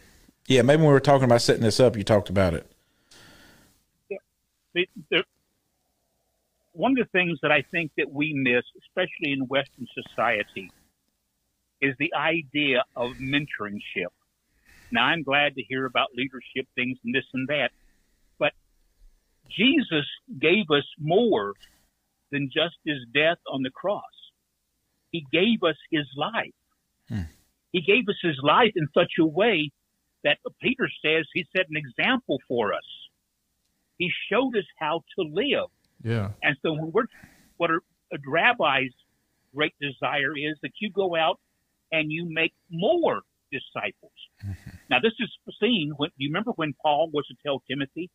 yeah. 0.46 0.62
Maybe 0.62 0.78
when 0.78 0.86
we 0.88 0.92
were 0.94 1.00
talking 1.00 1.24
about 1.24 1.42
setting 1.42 1.62
this 1.62 1.80
up, 1.80 1.96
you 1.96 2.04
talked 2.04 2.30
about 2.30 2.54
it. 2.54 2.66
the, 4.74 4.88
the, 5.10 5.22
one 6.82 6.98
of 6.98 7.06
the 7.06 7.16
things 7.16 7.38
that 7.42 7.52
I 7.52 7.62
think 7.70 7.92
that 7.96 8.10
we 8.10 8.32
miss, 8.34 8.64
especially 8.82 9.30
in 9.30 9.46
Western 9.46 9.86
society, 10.02 10.72
is 11.80 11.94
the 12.00 12.12
idea 12.12 12.82
of 12.96 13.12
mentorship. 13.18 14.10
Now, 14.90 15.04
I'm 15.04 15.22
glad 15.22 15.54
to 15.54 15.62
hear 15.62 15.86
about 15.86 16.08
leadership 16.16 16.66
things 16.74 16.98
and 17.04 17.14
this 17.14 17.28
and 17.34 17.46
that, 17.46 17.70
but 18.36 18.52
Jesus 19.48 20.06
gave 20.40 20.64
us 20.72 20.82
more 20.98 21.54
than 22.32 22.50
just 22.52 22.74
his 22.84 22.98
death 23.14 23.38
on 23.48 23.62
the 23.62 23.70
cross. 23.70 24.16
He 25.12 25.24
gave 25.30 25.62
us 25.62 25.76
his 25.92 26.06
life. 26.16 26.58
Hmm. 27.08 27.30
He 27.70 27.82
gave 27.82 28.08
us 28.08 28.18
his 28.20 28.40
life 28.42 28.72
in 28.74 28.88
such 28.92 29.12
a 29.20 29.24
way 29.24 29.70
that 30.24 30.38
Peter 30.60 30.90
says 31.00 31.26
he 31.32 31.46
set 31.56 31.66
an 31.70 31.76
example 31.76 32.40
for 32.48 32.74
us. 32.74 32.90
He 33.98 34.10
showed 34.28 34.56
us 34.56 34.66
how 34.80 35.02
to 35.16 35.22
live. 35.22 35.70
Yeah. 36.04 36.30
And 36.42 36.56
so 36.62 36.72
when 36.72 36.92
we're 36.92 37.06
what 37.56 37.70
a, 37.70 37.78
a 38.12 38.16
uh, 38.16 38.18
rabbi's 38.26 38.92
great 39.54 39.74
desire 39.80 40.32
is 40.36 40.56
that 40.62 40.72
you 40.80 40.90
go 40.90 41.14
out 41.14 41.38
and 41.90 42.10
you 42.10 42.26
make 42.28 42.52
more 42.70 43.20
disciples. 43.52 44.12
Mm-hmm. 44.44 44.70
Now, 44.90 44.98
this 45.00 45.12
is 45.20 45.30
seen 45.60 45.92
when 45.96 46.10
you 46.16 46.30
remember 46.30 46.52
when 46.56 46.74
Paul 46.82 47.10
was 47.12 47.26
to 47.26 47.34
tell 47.44 47.62
Timothy 47.70 48.10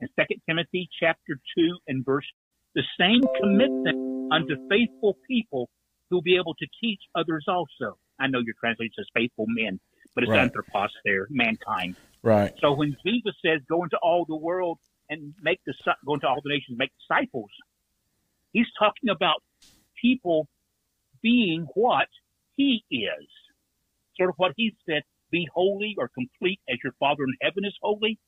in 0.00 0.08
Second 0.16 0.40
Timothy 0.48 0.88
chapter 1.00 1.38
two 1.56 1.78
and 1.86 2.04
verse 2.04 2.26
the 2.74 2.82
same 2.98 3.22
commitment 3.40 4.32
unto 4.32 4.56
faithful 4.68 5.16
people 5.28 5.68
who'll 6.10 6.22
be 6.22 6.36
able 6.36 6.54
to 6.54 6.66
teach 6.80 7.00
others 7.14 7.44
also. 7.48 7.98
I 8.18 8.26
know 8.26 8.40
your 8.40 8.54
translation 8.58 8.92
says 8.96 9.06
faithful 9.14 9.46
men, 9.48 9.78
but 10.14 10.24
it's 10.24 10.30
Right. 10.30 10.40
anthropos 10.40 10.90
there, 11.04 11.26
mankind. 11.30 11.96
Right. 12.22 12.52
So 12.60 12.72
when 12.72 12.96
Jesus 13.04 13.34
says, 13.44 13.60
"Go 13.68 13.82
into 13.84 13.98
all 13.98 14.24
the 14.24 14.36
world 14.36 14.78
and 15.12 15.34
make 15.40 15.60
the 15.66 15.74
go 16.04 16.14
into 16.14 16.26
all 16.26 16.40
the 16.42 16.50
nations, 16.50 16.78
make 16.78 16.90
disciples," 16.98 17.50
he's 18.52 18.66
talking 18.78 19.10
about 19.10 19.42
people 20.00 20.48
being 21.20 21.62
what 21.74 22.08
he 22.56 22.84
is, 22.90 23.28
sort 24.16 24.30
of 24.30 24.36
what 24.36 24.52
he 24.56 24.74
said: 24.86 25.02
"Be 25.30 25.48
holy 25.52 25.94
or 25.98 26.08
complete 26.08 26.60
as 26.68 26.78
your 26.82 26.92
Father 26.98 27.24
in 27.24 27.34
heaven 27.40 27.64
is 27.64 27.76
holy." 27.80 28.18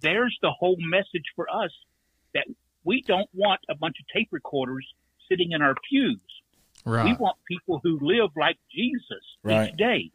There's 0.00 0.36
the 0.42 0.50
whole 0.50 0.76
message 0.78 1.28
for 1.34 1.48
us 1.50 1.72
that 2.34 2.46
we 2.84 3.02
don't 3.02 3.28
want 3.32 3.60
a 3.68 3.74
bunch 3.74 3.96
of 4.00 4.06
tape 4.08 4.28
recorders 4.30 4.86
sitting 5.28 5.52
in 5.52 5.62
our 5.62 5.74
pews. 5.88 6.20
Right. 6.84 7.04
We 7.04 7.14
want 7.14 7.38
people 7.48 7.80
who 7.82 7.98
live 8.00 8.30
like 8.36 8.58
Jesus 8.70 9.24
Right. 9.42 9.70
each 9.70 9.76
day. 9.76 10.10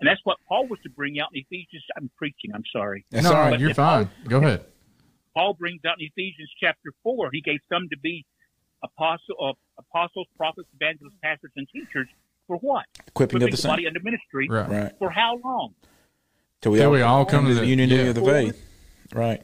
And 0.00 0.08
that's 0.08 0.20
what 0.24 0.38
Paul 0.48 0.66
was 0.66 0.78
to 0.80 0.90
bring 0.90 1.20
out 1.20 1.28
in 1.32 1.40
Ephesians. 1.40 1.84
I'm 1.96 2.10
preaching, 2.16 2.50
I'm 2.54 2.64
sorry. 2.72 3.04
That's 3.10 3.24
no, 3.24 3.32
all 3.32 3.50
right. 3.50 3.60
you're 3.60 3.72
fine. 3.74 4.10
Go 4.28 4.38
ahead. 4.38 4.64
Paul 5.36 5.54
brings 5.54 5.82
out 5.86 5.96
in 6.00 6.06
Ephesians 6.06 6.50
chapter 6.58 6.92
4, 7.02 7.28
he 7.32 7.42
gave 7.42 7.58
some 7.70 7.88
to 7.90 7.98
be 7.98 8.24
apostle, 8.82 9.36
uh, 9.42 9.52
apostles, 9.78 10.26
prophets, 10.36 10.68
evangelists, 10.80 11.16
pastors, 11.22 11.52
and 11.56 11.68
teachers. 11.68 12.08
For 12.46 12.56
what? 12.56 12.84
Equipping 13.06 13.42
of 13.42 13.50
the 13.50 13.56
the 13.56 13.68
body 13.68 13.86
under 13.86 14.00
ministry. 14.00 14.48
Right. 14.48 14.68
Right. 14.68 14.92
For 14.98 15.10
how 15.10 15.38
long? 15.44 15.74
Till 16.62 16.72
we 16.72 16.78
Till 16.78 16.86
all, 16.86 16.92
we 16.92 17.02
all 17.02 17.26
come 17.26 17.46
to 17.46 17.54
the 17.54 17.60
the- 17.60 17.66
unity 17.66 17.96
yeah. 17.96 18.02
of 18.02 18.14
the 18.14 18.22
faith. 18.22 18.64
Right. 19.14 19.42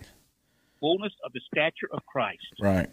Fullness 0.81 1.13
of 1.25 1.33
the 1.33 1.41
stature 1.53 1.89
of 1.93 2.05
Christ. 2.07 2.39
Right. 2.61 2.89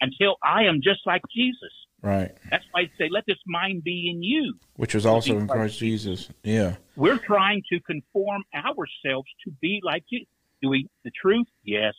Until 0.00 0.36
I 0.42 0.64
am 0.64 0.80
just 0.82 1.00
like 1.04 1.22
Jesus. 1.34 1.72
Right. 2.00 2.32
That's 2.50 2.64
why 2.70 2.82
I 2.82 2.90
say, 2.96 3.08
let 3.10 3.24
this 3.26 3.36
mind 3.46 3.84
be 3.84 4.08
in 4.10 4.22
you. 4.22 4.54
Which 4.76 4.94
was 4.94 5.04
also 5.04 5.36
in 5.36 5.46
Christ 5.46 5.78
Jesus. 5.78 6.30
Yeah. 6.42 6.76
We're 6.96 7.18
trying 7.18 7.62
to 7.70 7.80
conform 7.80 8.42
ourselves 8.54 9.28
to 9.44 9.50
be 9.60 9.80
like 9.82 10.04
you. 10.08 10.24
Do 10.62 10.70
we 10.70 10.88
the 11.04 11.10
truth? 11.10 11.46
Yes. 11.64 11.94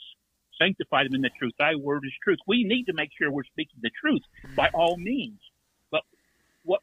Sanctify 0.62 1.04
them 1.04 1.16
in 1.16 1.22
the 1.22 1.32
truth. 1.40 1.54
Thy 1.58 1.76
word 1.76 2.04
is 2.06 2.12
truth. 2.24 2.40
We 2.48 2.64
need 2.64 2.86
to 2.86 2.94
make 2.94 3.10
sure 3.18 3.32
we're 3.32 3.44
speaking 3.44 3.80
the 3.82 3.92
truth 4.00 4.22
by 4.56 4.70
all 4.74 4.98
means. 4.98 5.40
But 5.90 6.02
what 6.64 6.82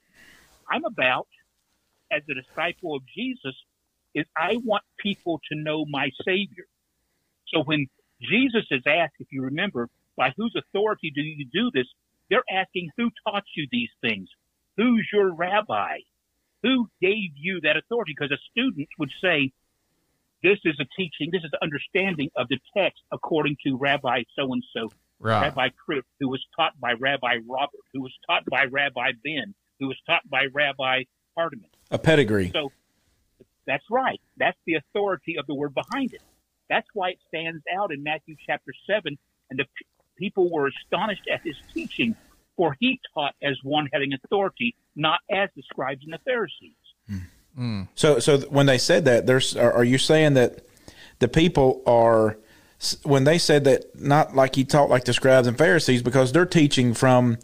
I'm 0.68 0.84
about 0.84 1.28
as 2.10 2.22
a 2.28 2.34
disciple 2.34 2.96
of 2.96 3.02
Jesus 3.14 3.54
is 4.14 4.26
I 4.36 4.56
want 4.64 4.82
people 4.98 5.40
to 5.52 5.58
know 5.58 5.84
my 5.88 6.10
Savior. 6.24 6.64
So 7.48 7.62
when 7.62 7.86
Jesus 8.20 8.66
is 8.70 8.82
asked, 8.86 9.14
if 9.20 9.28
you 9.30 9.42
remember, 9.42 9.88
by 10.16 10.32
whose 10.36 10.54
authority 10.56 11.12
do 11.14 11.22
you 11.22 11.46
do 11.52 11.70
this? 11.72 11.86
They're 12.28 12.42
asking 12.50 12.90
who 12.96 13.10
taught 13.26 13.44
you 13.56 13.66
these 13.70 13.90
things? 14.00 14.28
Who's 14.76 15.08
your 15.12 15.34
rabbi? 15.34 15.98
Who 16.62 16.88
gave 17.00 17.30
you 17.36 17.60
that 17.62 17.76
authority? 17.76 18.14
Because 18.18 18.32
a 18.32 18.42
student 18.50 18.88
would 18.98 19.10
say, 19.22 19.52
this 20.42 20.58
is 20.64 20.78
a 20.80 20.86
teaching, 20.96 21.30
this 21.32 21.42
is 21.42 21.50
an 21.52 21.58
understanding 21.62 22.30
of 22.36 22.48
the 22.48 22.58
text 22.76 23.02
according 23.12 23.56
to 23.66 23.76
Rabbi 23.76 24.22
so 24.36 24.52
and 24.52 24.62
so, 24.72 24.92
Rabbi 25.42 25.68
Chris, 25.84 26.04
who 26.20 26.28
was 26.28 26.44
taught 26.56 26.78
by 26.80 26.92
Rabbi 26.92 27.38
Robert, 27.48 27.80
who 27.92 28.02
was 28.02 28.12
taught 28.26 28.44
by 28.46 28.64
Rabbi 28.70 29.12
Ben, 29.24 29.54
who 29.80 29.88
was 29.88 29.96
taught 30.06 30.28
by 30.30 30.46
Rabbi 30.52 31.04
Hardeman. 31.36 31.70
A 31.90 31.98
pedigree. 31.98 32.50
So 32.52 32.70
that's 33.66 33.84
right. 33.90 34.20
That's 34.36 34.58
the 34.66 34.74
authority 34.74 35.36
of 35.38 35.46
the 35.46 35.54
word 35.54 35.74
behind 35.74 36.14
it. 36.14 36.22
That's 36.68 36.86
why 36.94 37.10
it 37.10 37.18
stands 37.28 37.62
out 37.76 37.92
in 37.92 38.02
Matthew 38.02 38.36
chapter 38.46 38.72
7. 38.86 39.18
And 39.50 39.58
the 39.58 39.64
p- 39.64 39.86
people 40.18 40.50
were 40.50 40.68
astonished 40.68 41.28
at 41.32 41.40
his 41.44 41.56
teaching, 41.74 42.14
for 42.56 42.76
he 42.80 43.00
taught 43.14 43.34
as 43.42 43.56
one 43.62 43.88
having 43.92 44.12
authority, 44.12 44.74
not 44.96 45.20
as 45.30 45.48
the 45.54 45.62
scribes 45.62 46.02
and 46.04 46.12
the 46.12 46.18
Pharisees. 46.24 46.76
So, 47.94 48.18
so 48.20 48.38
when 48.50 48.66
they 48.66 48.78
said 48.78 49.04
that, 49.06 49.26
there's 49.26 49.56
are, 49.56 49.72
are 49.72 49.84
you 49.84 49.98
saying 49.98 50.34
that 50.34 50.60
the 51.18 51.28
people 51.28 51.82
are 51.86 52.38
when 53.02 53.24
they 53.24 53.38
said 53.38 53.64
that 53.64 53.98
not 54.00 54.36
like 54.36 54.54
he 54.54 54.64
taught 54.64 54.88
like 54.88 55.04
the 55.04 55.12
scribes 55.12 55.48
and 55.48 55.58
Pharisees 55.58 56.02
because 56.02 56.30
they're 56.32 56.46
teaching 56.46 56.94
from 56.94 57.38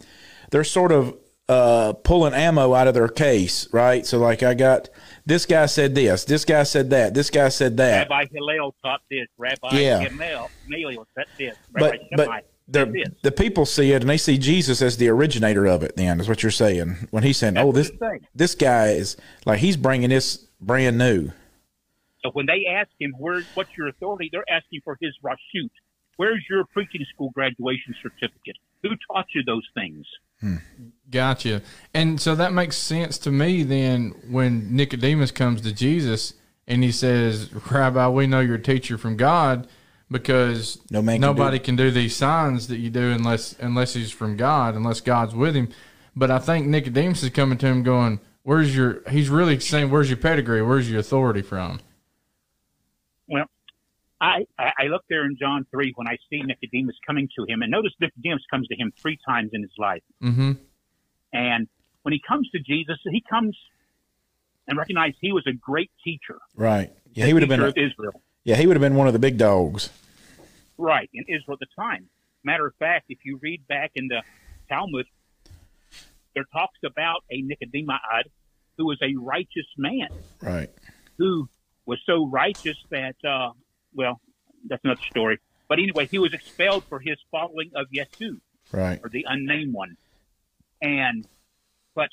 they're 0.51 0.63
sort 0.63 0.93
of 0.93 1.17
uh, 1.49 1.93
pulling 2.03 2.33
ammo 2.33 2.73
out 2.73 2.87
of 2.87 2.93
their 2.93 3.07
case, 3.07 3.67
right? 3.71 4.05
So, 4.05 4.17
like 4.17 4.41
I 4.41 4.53
got 4.53 4.89
this 5.25 5.45
guy 5.45 5.65
said 5.67 5.93
this, 5.93 6.23
this 6.25 6.45
guy 6.45 6.63
said 6.63 6.89
that, 6.91 7.13
this 7.13 7.29
guy 7.29 7.49
said 7.49 7.77
that, 7.77 8.09
Rabbi 8.09 8.25
Hillel 8.31 8.73
taught 8.83 9.01
this. 9.11 9.27
Rabbi 9.37 9.77
Yeah. 9.77 10.07
Gamaliel 10.07 11.05
said 11.15 11.25
this. 11.37 11.55
but 11.73 11.81
Rabbi 11.81 11.97
but 12.15 12.23
Shammai 12.25 12.41
the 12.67 12.79
said 12.79 12.93
this. 12.93 13.09
the 13.21 13.31
people 13.31 13.65
see 13.65 13.91
it 13.91 14.01
and 14.01 14.09
they 14.09 14.17
see 14.17 14.37
Jesus 14.37 14.81
as 14.81 14.97
the 14.97 15.07
originator 15.09 15.65
of 15.65 15.83
it. 15.83 15.95
Then 15.95 16.19
is 16.19 16.27
what 16.27 16.43
you're 16.43 16.51
saying 16.51 17.07
when 17.11 17.23
he's 17.23 17.37
saying, 17.37 17.57
"Oh, 17.57 17.71
this 17.71 17.89
what 17.89 17.93
he's 17.93 17.99
saying. 17.99 18.27
this 18.33 18.55
guy 18.55 18.87
is 18.89 19.17
like 19.45 19.59
he's 19.59 19.77
bringing 19.77 20.09
this 20.09 20.45
brand 20.59 20.97
new." 20.97 21.31
So 22.23 22.31
when 22.31 22.47
they 22.47 22.65
ask 22.65 22.89
him, 22.99 23.13
"Where? 23.17 23.41
What's 23.53 23.75
your 23.77 23.87
authority?" 23.87 24.29
They're 24.31 24.49
asking 24.49 24.81
for 24.83 24.97
his 25.01 25.13
rashut. 25.23 25.69
Where's 26.17 26.43
your 26.49 26.65
preaching 26.65 27.05
school 27.13 27.29
graduation 27.31 27.93
certificate? 28.01 28.55
Who 28.83 28.89
taught 29.11 29.25
you 29.33 29.43
those 29.43 29.67
things? 29.73 30.05
Hmm. 30.39 30.55
Gotcha. 31.09 31.61
And 31.93 32.19
so 32.19 32.35
that 32.35 32.53
makes 32.53 32.77
sense 32.77 33.17
to 33.19 33.31
me 33.31 33.63
then 33.63 34.13
when 34.29 34.75
Nicodemus 34.75 35.31
comes 35.31 35.61
to 35.61 35.73
Jesus 35.73 36.33
and 36.67 36.83
he 36.83 36.91
says, 36.91 37.51
Rabbi, 37.71 38.07
we 38.09 38.27
know 38.27 38.39
you're 38.39 38.55
a 38.55 38.61
teacher 38.61 38.97
from 38.97 39.17
God 39.17 39.67
because 40.09 40.79
No 40.91 41.01
man 41.01 41.15
can 41.15 41.21
do 41.21 41.27
nobody 41.27 41.59
can 41.59 41.75
do 41.75 41.91
these 41.91 42.15
signs 42.15 42.67
that 42.67 42.77
you 42.77 42.89
do 42.89 43.11
unless 43.11 43.55
unless 43.59 43.93
he's 43.93 44.11
from 44.11 44.37
God, 44.37 44.75
unless 44.75 45.01
God's 45.01 45.35
with 45.35 45.55
him. 45.55 45.69
But 46.15 46.31
I 46.31 46.39
think 46.39 46.67
Nicodemus 46.67 47.23
is 47.23 47.29
coming 47.29 47.57
to 47.57 47.67
him 47.67 47.83
going, 47.83 48.19
Where's 48.43 48.75
your 48.75 49.01
he's 49.09 49.29
really 49.29 49.59
saying, 49.59 49.89
Where's 49.89 50.09
your 50.09 50.17
pedigree? 50.17 50.61
Where's 50.61 50.89
your 50.89 50.99
authority 50.99 51.41
from? 51.41 51.79
Well, 53.27 53.45
I, 54.21 54.45
I 54.57 54.71
I 54.79 54.83
look 54.85 55.03
there 55.09 55.25
in 55.25 55.37
John 55.37 55.65
three 55.71 55.93
when 55.95 56.07
I 56.07 56.17
see 56.29 56.41
Nicodemus 56.41 56.95
coming 57.05 57.27
to 57.37 57.45
him, 57.51 57.61
and 57.61 57.71
notice 57.71 57.91
Nicodemus 57.99 58.43
comes 58.49 58.67
to 58.67 58.75
him 58.75 58.93
three 59.01 59.17
times 59.27 59.49
in 59.53 59.61
his 59.61 59.73
life. 59.77 60.03
Mm-hmm. 60.23 60.51
And 61.33 61.67
when 62.03 62.13
he 62.13 62.21
comes 62.25 62.49
to 62.51 62.59
Jesus, 62.59 62.97
he 63.03 63.23
comes 63.29 63.57
and 64.67 64.77
recognize 64.77 65.13
he 65.19 65.31
was 65.31 65.45
a 65.47 65.53
great 65.53 65.91
teacher. 66.03 66.37
Right? 66.55 66.93
Yeah, 67.13 67.25
he 67.25 67.33
would 67.33 67.43
have 67.43 67.49
teacher 67.49 67.71
been. 67.71 67.85
of 67.85 67.91
Israel. 67.91 68.21
Yeah, 68.45 68.55
he 68.55 68.67
would 68.67 68.75
have 68.77 68.81
been 68.81 68.95
one 68.95 69.07
of 69.07 69.13
the 69.13 69.19
big 69.19 69.37
dogs. 69.37 69.89
Right, 70.77 71.09
in 71.13 71.23
Israel 71.27 71.53
at 71.53 71.59
the 71.59 71.67
time. 71.75 72.07
Matter 72.43 72.67
of 72.67 72.75
fact, 72.75 73.05
if 73.09 73.17
you 73.25 73.39
read 73.41 73.67
back 73.67 73.91
in 73.95 74.07
the 74.07 74.21
Talmud, 74.69 75.07
there 76.35 76.45
talks 76.53 76.77
about 76.85 77.23
a 77.31 77.41
Nicodemus 77.41 77.97
who 78.77 78.85
was 78.85 78.99
a 79.01 79.15
righteous 79.15 79.65
man, 79.77 80.09
Right. 80.41 80.69
who 81.17 81.49
was 81.87 81.99
so 82.05 82.27
righteous 82.27 82.77
that, 82.91 83.15
uh, 83.25 83.51
well, 83.95 84.21
that's 84.67 84.83
another 84.83 85.01
story. 85.09 85.39
But 85.67 85.79
anyway, 85.79 86.05
he 86.05 86.19
was 86.19 86.33
expelled 86.33 86.83
for 86.83 86.99
his 86.99 87.17
following 87.31 87.71
of 87.73 87.87
Yeshu, 87.89 88.39
Right. 88.71 88.99
or 89.03 89.09
the 89.09 89.25
unnamed 89.27 89.73
one. 89.73 89.97
And, 90.83 91.27
but, 91.95 92.09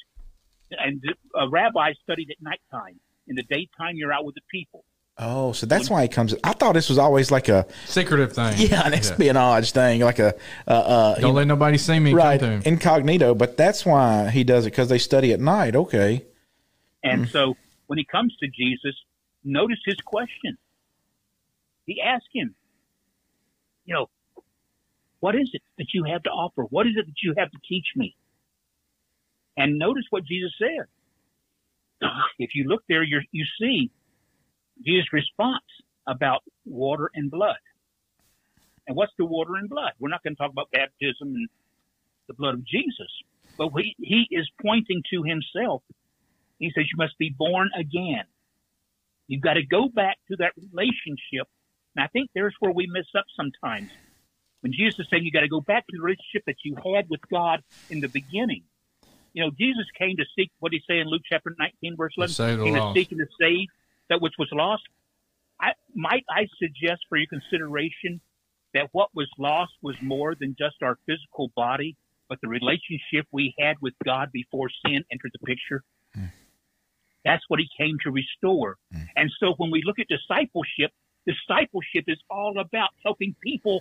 and 0.70 1.02
a 1.34 1.48
rabbi 1.48 1.92
studied 2.02 2.30
at 2.30 2.40
nighttime. 2.40 3.00
In 3.26 3.36
the 3.36 3.42
daytime, 3.42 3.96
you're 3.96 4.12
out 4.12 4.24
with 4.24 4.34
the 4.36 4.40
people. 4.50 4.84
Oh, 5.18 5.52
so 5.52 5.66
that's 5.66 5.90
why 5.90 6.02
he 6.02 6.08
comes. 6.08 6.34
I 6.42 6.52
thought 6.54 6.72
this 6.72 6.88
was 6.88 6.98
always 6.98 7.30
like 7.30 7.48
a 7.48 7.66
Secretive 7.84 8.32
thing. 8.32 8.54
yeah, 8.58 8.86
an 8.86 8.94
espionage 8.94 9.72
thing, 9.72 10.00
like 10.00 10.18
a 10.18 10.34
uh, 10.66 10.70
uh, 10.70 11.14
Don't 11.20 11.34
let 11.34 11.46
nobody 11.46 11.76
see 11.78 11.98
me 12.00 12.14
right 12.14 12.40
come 12.40 12.62
incognito. 12.64 13.34
But 13.34 13.56
that's 13.56 13.84
why 13.84 14.30
he 14.30 14.42
does 14.42 14.66
it 14.66 14.70
because 14.70 14.88
they 14.88 14.98
study 14.98 15.32
at 15.32 15.38
night. 15.40 15.76
Okay. 15.76 16.24
And 17.04 17.22
Mm-hmm. 17.22 17.30
so 17.30 17.56
when 17.88 17.98
he 17.98 18.04
comes 18.04 18.34
to 18.38 18.48
Jesus, 18.48 18.94
notice 19.44 19.78
his 19.84 19.96
question. 20.04 20.56
He 21.84 22.00
asks 22.00 22.28
him, 22.32 22.54
you 23.84 23.94
know, 23.94 24.08
what 25.20 25.34
is 25.34 25.50
it 25.52 25.62
that 25.78 25.88
you 25.92 26.04
have 26.04 26.22
to 26.22 26.30
offer? 26.30 26.62
What 26.62 26.86
is 26.86 26.94
it 26.96 27.04
that 27.06 27.22
you 27.22 27.34
have 27.36 27.50
to 27.50 27.58
teach 27.68 27.86
me? 27.96 28.16
And 29.56 29.78
notice 29.78 30.04
what 30.10 30.24
Jesus 30.24 30.52
said. 30.58 30.86
If 32.38 32.54
you 32.54 32.64
look 32.64 32.82
there, 32.88 33.02
you're, 33.02 33.22
you 33.30 33.44
see 33.60 33.90
Jesus' 34.84 35.12
response 35.12 35.64
about 36.06 36.42
water 36.64 37.10
and 37.14 37.30
blood. 37.30 37.56
And 38.86 38.96
what's 38.96 39.12
the 39.18 39.24
water 39.24 39.56
and 39.56 39.68
blood? 39.68 39.92
We're 39.98 40.08
not 40.08 40.22
going 40.22 40.34
to 40.34 40.38
talk 40.38 40.50
about 40.50 40.70
baptism 40.72 41.28
and 41.34 41.48
the 42.26 42.34
blood 42.34 42.54
of 42.54 42.64
Jesus, 42.64 43.10
but 43.56 43.70
he, 43.76 43.94
he 43.98 44.26
is 44.30 44.48
pointing 44.60 45.02
to 45.12 45.22
himself 45.22 45.82
he 46.62 46.70
says 46.70 46.84
you 46.84 46.96
must 46.96 47.18
be 47.18 47.34
born 47.36 47.70
again. 47.76 48.22
You've 49.26 49.42
got 49.42 49.54
to 49.54 49.66
go 49.66 49.88
back 49.88 50.18
to 50.30 50.36
that 50.36 50.52
relationship. 50.56 51.48
And 51.96 52.04
I 52.04 52.06
think 52.06 52.30
there's 52.34 52.54
where 52.60 52.70
we 52.70 52.86
miss 52.86 53.06
up 53.18 53.24
sometimes. 53.36 53.90
When 54.60 54.72
Jesus 54.72 55.00
is 55.00 55.06
saying 55.10 55.24
you 55.24 55.32
got 55.32 55.40
to 55.40 55.48
go 55.48 55.60
back 55.60 55.84
to 55.88 55.96
the 55.96 56.02
relationship 56.02 56.44
that 56.46 56.54
you 56.64 56.76
had 56.76 57.10
with 57.10 57.20
God 57.28 57.64
in 57.90 57.98
the 57.98 58.06
beginning. 58.06 58.62
You 59.32 59.42
know, 59.44 59.50
Jesus 59.58 59.86
came 59.98 60.16
to 60.18 60.24
seek, 60.38 60.52
what 60.60 60.72
he 60.72 60.80
say 60.88 61.00
in 61.00 61.08
Luke 61.08 61.22
chapter 61.28 61.52
19, 61.58 61.96
verse 61.96 62.14
11? 62.16 62.32
save 62.32 62.58
the 62.58 62.64
came 62.64 62.74
to 62.74 62.92
seek 62.94 63.10
and 63.10 63.20
to 63.20 63.26
save 63.40 63.66
that 64.12 64.20
which 64.20 64.34
was 64.38 64.48
lost. 64.52 64.82
I, 65.60 65.72
might 65.94 66.24
I 66.28 66.46
suggest 66.58 67.02
for 67.08 67.16
your 67.16 67.26
consideration 67.28 68.20
that 68.74 68.88
what 68.92 69.08
was 69.14 69.28
lost 69.38 69.72
was 69.82 69.96
more 70.02 70.34
than 70.38 70.54
just 70.58 70.76
our 70.82 70.98
physical 71.06 71.50
body, 71.56 71.96
but 72.28 72.38
the 72.42 72.48
relationship 72.48 73.26
we 73.32 73.54
had 73.58 73.76
with 73.80 73.94
God 74.04 74.30
before 74.32 74.68
sin 74.84 75.04
entered 75.10 75.32
the 75.32 75.46
picture? 75.46 75.82
Hmm. 76.14 76.26
That's 77.24 77.42
what 77.48 77.60
he 77.60 77.68
came 77.78 77.96
to 78.04 78.10
restore. 78.10 78.76
Hmm. 78.92 79.04
And 79.16 79.30
so 79.40 79.54
when 79.56 79.70
we 79.70 79.82
look 79.84 79.98
at 79.98 80.06
discipleship, 80.08 80.92
discipleship 81.26 82.04
is 82.08 82.18
all 82.28 82.58
about 82.58 82.90
helping 83.02 83.34
people 83.42 83.80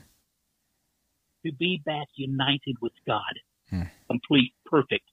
to 1.46 1.52
be 1.54 1.82
back 1.86 2.08
united 2.16 2.78
with 2.82 2.94
God, 3.06 3.34
hmm. 3.70 3.84
complete, 4.08 4.54
perfect, 4.66 5.06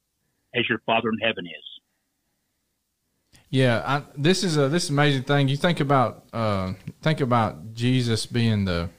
as 0.55 0.69
your 0.69 0.79
Father 0.87 1.09
in 1.09 1.19
heaven 1.19 1.47
is. 1.47 1.78
Yeah, 3.51 3.83
I, 3.85 4.03
this 4.17 4.45
is 4.45 4.57
a 4.59 4.69
this 4.69 4.85
is 4.85 4.91
amazing 4.91 5.23
thing. 5.23 5.49
You 5.49 5.57
think 5.57 5.81
about 5.81 6.25
uh, 6.33 6.75
think 7.01 7.21
about 7.21 7.75
Jesus 7.75 8.27
being 8.27 8.67
the 8.67 8.91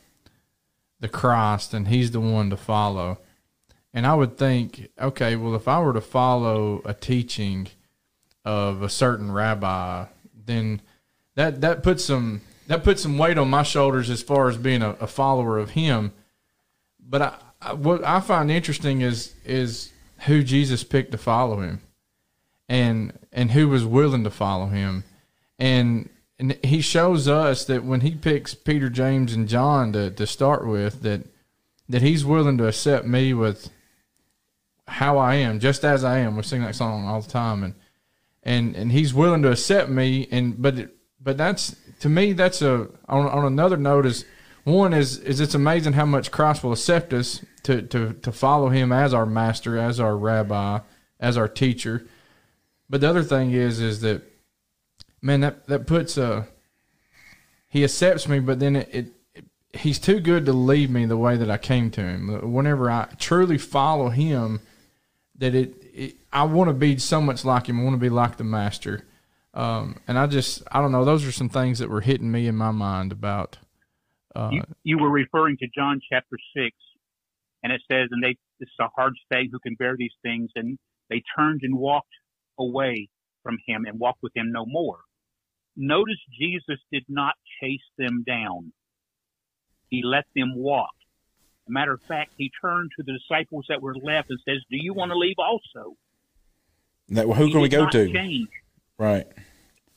the 0.99 1.07
Christ, 1.07 1.73
and 1.73 1.87
He's 1.87 2.11
the 2.11 2.19
one 2.19 2.49
to 2.49 2.57
follow. 2.57 3.19
And 3.93 4.05
I 4.05 4.13
would 4.15 4.37
think, 4.37 4.89
okay, 4.99 5.35
well, 5.35 5.55
if 5.55 5.67
I 5.67 5.79
were 5.81 5.93
to 5.93 6.01
follow 6.01 6.81
a 6.85 6.93
teaching 6.93 7.67
of 8.45 8.81
a 8.81 8.89
certain 8.89 9.31
rabbi, 9.31 10.05
then 10.45 10.81
that 11.35 11.61
that 11.61 11.83
puts 11.83 12.05
some 12.05 12.41
that 12.67 12.83
puts 12.83 13.03
some 13.03 13.19
weight 13.19 13.37
on 13.37 13.49
my 13.49 13.63
shoulders 13.63 14.09
as 14.09 14.23
far 14.23 14.49
as 14.49 14.57
being 14.57 14.81
a, 14.81 14.91
a 14.99 15.07
follower 15.07 15.59
of 15.59 15.71
Him. 15.71 16.11
But 16.99 17.21
I, 17.21 17.35
I, 17.61 17.73
what 17.73 18.03
I 18.03 18.19
find 18.19 18.49
interesting 18.49 19.01
is 19.01 19.35
is 19.45 19.91
who 20.25 20.43
Jesus 20.43 20.83
picked 20.83 21.11
to 21.11 21.19
follow 21.19 21.59
Him 21.61 21.81
and 22.67 23.13
and 23.31 23.51
who 23.51 23.67
was 23.67 23.85
willing 23.85 24.23
to 24.23 24.29
follow 24.29 24.67
him. 24.67 25.03
And 25.57 26.09
and 26.39 26.57
he 26.63 26.79
shows 26.79 27.27
us 27.27 27.65
that 27.65 27.83
when 27.83 28.01
he 28.01 28.11
picks 28.11 28.53
Peter 28.53 28.89
James 28.89 29.33
and 29.33 29.47
John 29.47 29.91
to, 29.91 30.09
to 30.11 30.25
start 30.25 30.65
with 30.65 31.01
that 31.01 31.25
that 31.89 32.01
he's 32.01 32.23
willing 32.23 32.57
to 32.59 32.67
accept 32.67 33.05
me 33.05 33.33
with 33.33 33.69
how 34.87 35.17
I 35.17 35.35
am 35.35 35.59
just 35.59 35.83
as 35.83 36.03
I 36.03 36.19
am. 36.19 36.35
We 36.35 36.43
sing 36.43 36.61
that 36.61 36.75
song 36.75 37.07
all 37.07 37.21
the 37.21 37.29
time. 37.29 37.63
And 37.63 37.73
and 38.43 38.75
and 38.75 38.91
he's 38.91 39.13
willing 39.13 39.41
to 39.43 39.51
accept 39.51 39.89
me. 39.89 40.27
And 40.31 40.61
but 40.61 40.79
it, 40.79 40.95
but 41.19 41.37
that's 41.37 41.75
to 41.99 42.09
me 42.09 42.33
that's 42.33 42.61
a 42.61 42.87
on, 43.07 43.27
on 43.27 43.45
another 43.45 43.77
note 43.77 44.05
is 44.05 44.25
one 44.63 44.93
is 44.93 45.17
is 45.19 45.39
it's 45.39 45.55
amazing 45.55 45.93
how 45.93 46.05
much 46.05 46.31
Christ 46.31 46.63
will 46.63 46.73
accept 46.73 47.13
us 47.13 47.43
to 47.63 47.81
to 47.81 48.13
to 48.13 48.31
follow 48.31 48.69
him 48.69 48.91
as 48.91 49.13
our 49.13 49.25
master 49.25 49.77
as 49.77 49.99
our 49.99 50.15
rabbi 50.15 50.79
as 51.19 51.37
our 51.37 51.47
teacher 51.47 52.05
but 52.89 53.01
the 53.01 53.09
other 53.09 53.23
thing 53.23 53.51
is, 53.51 53.79
is 53.79 54.01
that 54.01 54.23
man, 55.21 55.41
that 55.41 55.67
that 55.67 55.87
puts 55.87 56.17
a 56.17 56.47
he 57.69 57.83
accepts 57.83 58.27
me, 58.27 58.39
but 58.39 58.59
then 58.59 58.75
it, 58.75 58.89
it, 58.91 59.05
it 59.33 59.45
he's 59.73 59.99
too 59.99 60.19
good 60.19 60.45
to 60.45 60.53
leave 60.53 60.89
me 60.89 61.05
the 61.05 61.17
way 61.17 61.37
that 61.37 61.49
I 61.49 61.57
came 61.57 61.91
to 61.91 62.01
him. 62.01 62.51
Whenever 62.51 62.89
I 62.89 63.07
truly 63.19 63.57
follow 63.57 64.09
him, 64.09 64.59
that 65.37 65.53
it, 65.53 65.75
it 65.93 66.15
I 66.33 66.43
want 66.43 66.69
to 66.69 66.73
be 66.73 66.97
so 66.97 67.21
much 67.21 67.45
like 67.45 67.67
him. 67.67 67.79
I 67.79 67.83
want 67.83 67.93
to 67.93 67.99
be 67.99 68.09
like 68.09 68.37
the 68.37 68.43
master. 68.43 69.05
Um, 69.53 69.97
and 70.07 70.17
I 70.17 70.27
just 70.27 70.63
I 70.71 70.81
don't 70.81 70.91
know. 70.91 71.05
Those 71.05 71.25
are 71.25 71.31
some 71.31 71.49
things 71.49 71.79
that 71.79 71.89
were 71.89 72.01
hitting 72.01 72.31
me 72.31 72.47
in 72.47 72.55
my 72.55 72.71
mind 72.71 73.11
about. 73.11 73.57
Uh, 74.35 74.49
you, 74.51 74.63
you 74.83 74.97
were 74.99 75.09
referring 75.09 75.57
to 75.57 75.67
John 75.75 75.99
chapter 76.11 76.37
six, 76.55 76.75
and 77.63 77.73
it 77.73 77.81
says, 77.91 78.09
"And 78.11 78.23
they 78.23 78.37
this 78.59 78.67
is 78.67 78.79
a 78.79 78.87
hard 78.95 79.13
saying 79.31 79.49
who 79.51 79.59
can 79.59 79.75
bear 79.75 79.95
these 79.97 80.13
things." 80.23 80.49
And 80.55 80.77
they 81.09 81.23
turned 81.35 81.61
and 81.63 81.77
walked 81.77 82.13
away 82.59 83.09
from 83.43 83.57
him 83.65 83.85
and 83.85 83.99
walk 83.99 84.17
with 84.21 84.35
him 84.35 84.51
no 84.51 84.65
more. 84.65 84.99
Notice 85.75 86.19
Jesus 86.37 86.79
did 86.91 87.05
not 87.07 87.35
chase 87.61 87.79
them 87.97 88.23
down. 88.27 88.73
He 89.89 90.01
let 90.03 90.25
them 90.35 90.55
walk. 90.55 90.91
A 91.67 91.71
matter 91.71 91.93
of 91.93 92.01
fact, 92.01 92.31
he 92.37 92.51
turned 92.61 92.91
to 92.97 93.03
the 93.03 93.13
disciples 93.13 93.65
that 93.69 93.81
were 93.81 93.95
left 93.95 94.29
and 94.29 94.39
says, 94.47 94.57
"Do 94.69 94.77
you 94.77 94.93
want 94.93 95.11
to 95.11 95.17
leave 95.17 95.37
also?" 95.37 95.95
That, 97.09 97.27
well, 97.27 97.37
who 97.37 97.45
He 97.45 97.51
can 97.51 97.61
we 97.61 97.69
go 97.69 97.89
to? 97.89 98.11
Change. 98.11 98.49
Right. 98.97 99.25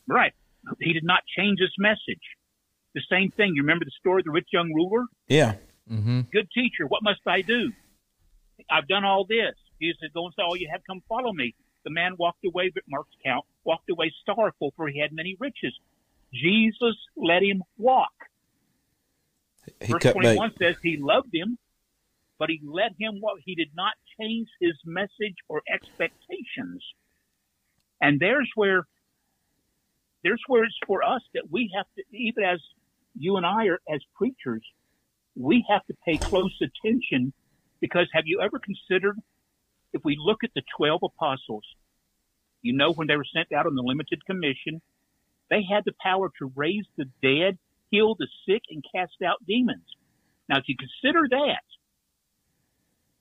Right. 0.07 0.33
He 0.81 0.92
did 0.92 1.05
not 1.05 1.22
change 1.37 1.59
his 1.59 1.75
message. 1.79 2.22
The 2.94 3.03
same 3.11 3.31
thing. 3.31 3.55
You 3.55 3.62
remember 3.62 3.85
the 3.85 3.90
story 3.98 4.20
of 4.20 4.27
the 4.27 4.31
rich 4.31 4.48
young 4.53 4.72
ruler? 4.72 5.07
Yeah. 5.29 5.57
Mm-hmm. 5.90 6.20
Good 6.33 6.48
teacher, 6.55 6.87
what 6.87 7.03
must 7.03 7.20
I 7.27 7.42
do? 7.42 7.72
I've 8.70 8.87
done 8.87 9.05
all 9.05 9.25
this. 9.25 9.55
Jesus 9.81 9.98
said, 10.01 10.12
Go 10.14 10.27
and 10.27 10.35
say 10.37 10.42
all 10.42 10.57
you 10.57 10.68
have, 10.70 10.83
come 10.87 11.03
follow 11.09 11.33
me. 11.33 11.55
The 11.85 11.90
man 11.90 12.14
walked 12.18 12.45
away, 12.45 12.71
but 12.73 12.85
Mark's 12.88 13.16
count, 13.25 13.45
walked 13.64 13.90
away 13.90 14.12
sorrowful, 14.25 14.73
for 14.77 14.88
he 14.88 15.01
had 15.01 15.12
many 15.12 15.37
riches. 15.40 15.75
Jesus 16.33 16.97
let 17.16 17.42
him 17.42 17.62
walk. 17.77 18.12
He 19.81 19.92
Verse 19.92 20.03
cut 20.03 20.14
bait. 20.14 20.37
21 20.37 20.53
says 20.59 20.77
he 20.83 20.97
loved 20.97 21.33
him, 21.33 21.59
but 22.38 22.49
he 22.49 22.61
let 22.64 22.92
him 22.99 23.21
walk. 23.21 23.38
He 23.45 23.55
did 23.55 23.71
not 23.75 23.92
change 24.18 24.49
his 24.61 24.75
message 24.85 25.37
or 25.49 25.62
expectations. 25.73 26.83
And 28.01 28.18
there's 28.18 28.51
where 28.55 28.87
there's 30.23 30.42
where 30.47 30.64
it's 30.64 30.75
for 30.87 31.03
us 31.03 31.23
that 31.35 31.51
we 31.51 31.71
have 31.77 31.87
to, 31.97 32.16
even 32.16 32.45
as 32.45 32.61
you 33.18 33.37
and 33.37 33.45
I 33.45 33.66
are 33.66 33.81
as 33.92 34.01
preachers, 34.16 34.62
we 35.35 35.64
have 35.68 35.85
to 35.87 35.95
pay 36.07 36.16
close 36.16 36.57
attention 36.61 37.33
because 37.81 38.07
have 38.12 38.25
you 38.27 38.40
ever 38.40 38.59
considered 38.59 39.18
if 39.92 40.02
we 40.05 40.16
look 40.18 40.44
at 40.44 40.50
the 40.55 40.62
12 40.76 41.02
apostles, 41.02 41.64
you 42.62 42.72
know, 42.72 42.92
when 42.92 43.09
they 43.09 43.16
were 43.16 43.26
sent 43.35 43.52
out 43.52 43.66
on 43.66 43.74
the 43.74 43.83
limited 43.83 44.24
commission, 44.24 44.81
they 45.50 45.62
had 45.62 45.85
the 45.85 45.92
power 46.00 46.31
to 46.38 46.52
raise 46.55 46.85
the 46.96 47.07
dead, 47.22 47.59
heal 47.90 48.14
the 48.14 48.28
sick, 48.46 48.62
and 48.70 48.85
cast 48.94 49.20
out 49.24 49.44
demons. 49.46 49.85
Now, 50.48 50.59
if 50.59 50.64
you 50.66 50.76
consider 50.76 51.26
that, 51.31 51.62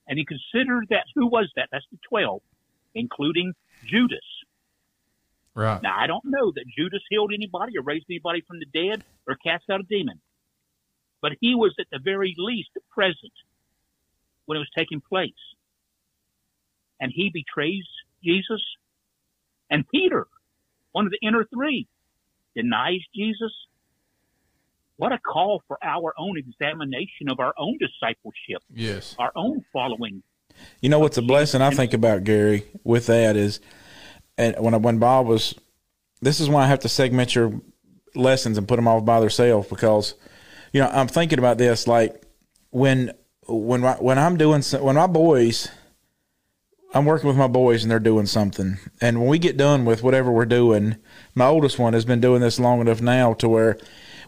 and 0.07 0.17
you 0.17 0.25
consider 0.25 0.81
that, 0.89 1.05
who 1.15 1.27
was 1.27 1.51
that? 1.55 1.69
That's 1.71 1.86
the 1.91 1.97
12, 2.10 2.41
including 2.95 3.53
Judas. 3.86 4.19
Right. 5.53 5.81
Now, 5.81 5.97
I 5.97 6.07
don't 6.07 6.25
know 6.25 6.51
that 6.51 6.65
Judas 6.77 7.01
healed 7.10 7.31
anybody 7.34 7.77
or 7.77 7.84
raised 7.84 8.05
anybody 8.10 8.41
from 8.47 8.60
the 8.60 8.65
dead 8.65 9.03
or 9.27 9.36
cast 9.36 9.69
out 9.69 9.81
a 9.81 9.84
demon, 9.84 10.21
but 11.21 11.34
he 11.41 11.55
was 11.55 11.75
at 11.79 11.88
the 11.91 11.99
very 12.01 12.34
least 12.38 12.69
present 12.89 13.34
when 14.45 14.57
it 14.57 14.60
was 14.60 14.69
taking 14.77 15.01
place. 15.01 15.31
And 17.02 17.12
he 17.14 17.30
betrays 17.34 17.84
Jesus. 18.24 18.62
And 19.70 19.84
Peter, 19.90 20.28
one 20.94 21.06
of 21.06 21.12
the 21.12 21.20
inner 21.22 21.44
three, 21.54 21.88
denies 22.56 23.02
Jesus. 23.14 23.52
What 24.98 25.12
a 25.12 25.18
call 25.18 25.64
for 25.68 25.78
our 25.84 26.14
own 26.18 26.38
examination 26.38 27.30
of 27.30 27.40
our 27.40 27.54
own 27.58 27.78
discipleship, 27.80 28.62
Yes. 28.74 29.16
our 29.18 29.32
own 29.36 29.66
following. 29.74 30.22
You 30.82 30.90
know 30.90 31.00
what's 31.00 31.18
a 31.18 31.22
blessing 31.24 31.62
I 31.62 31.72
think 31.72 31.94
about 31.94 32.24
Gary 32.24 32.66
with 32.84 33.08
that 33.08 33.36
is, 33.36 33.62
and 34.38 34.56
when 34.60 34.76
I, 34.76 34.78
when 34.78 35.00
Bob 35.00 35.26
was, 35.26 35.56
this 36.22 36.40
is 36.40 36.50
why 36.50 36.64
I 36.64 36.68
have 36.68 36.82
to 36.82 36.90
segment 36.90 37.34
your 37.34 37.60
lessons 38.14 38.58
and 38.60 38.68
put 38.68 38.76
them 38.76 38.88
off 38.88 39.04
by 39.04 39.20
themselves 39.20 39.68
because, 39.70 40.14
you 40.72 40.82
know, 40.82 40.90
I'm 40.90 41.08
thinking 41.08 41.40
about 41.40 41.58
this 41.58 41.88
like 41.88 42.22
when 42.70 43.14
when 43.48 43.82
my, 43.82 43.94
when 43.94 44.20
I'm 44.20 44.38
doing 44.38 44.62
some, 44.62 44.84
when 44.84 44.96
my 44.98 45.08
boys, 45.08 45.68
I'm 46.93 47.06
working 47.06 47.27
with 47.27 47.38
my 47.38 47.47
boys 47.47 47.84
and 47.84 47.91
they're 47.91 47.99
doing 47.99 48.25
something, 48.25 48.77
and 48.99 49.19
when 49.19 49.30
we 49.30 49.39
get 49.39 49.56
done 49.58 49.86
with 49.86 50.04
whatever 50.04 50.32
we're 50.32 50.45
doing, 50.45 50.97
my 51.36 51.45
oldest 51.45 51.80
one 51.80 51.93
has 51.93 52.04
been 52.06 52.19
doing 52.19 52.41
this 52.41 52.60
long 52.60 52.82
enough 52.82 53.01
now 53.01 53.34
to 53.36 53.49
where. 53.49 53.77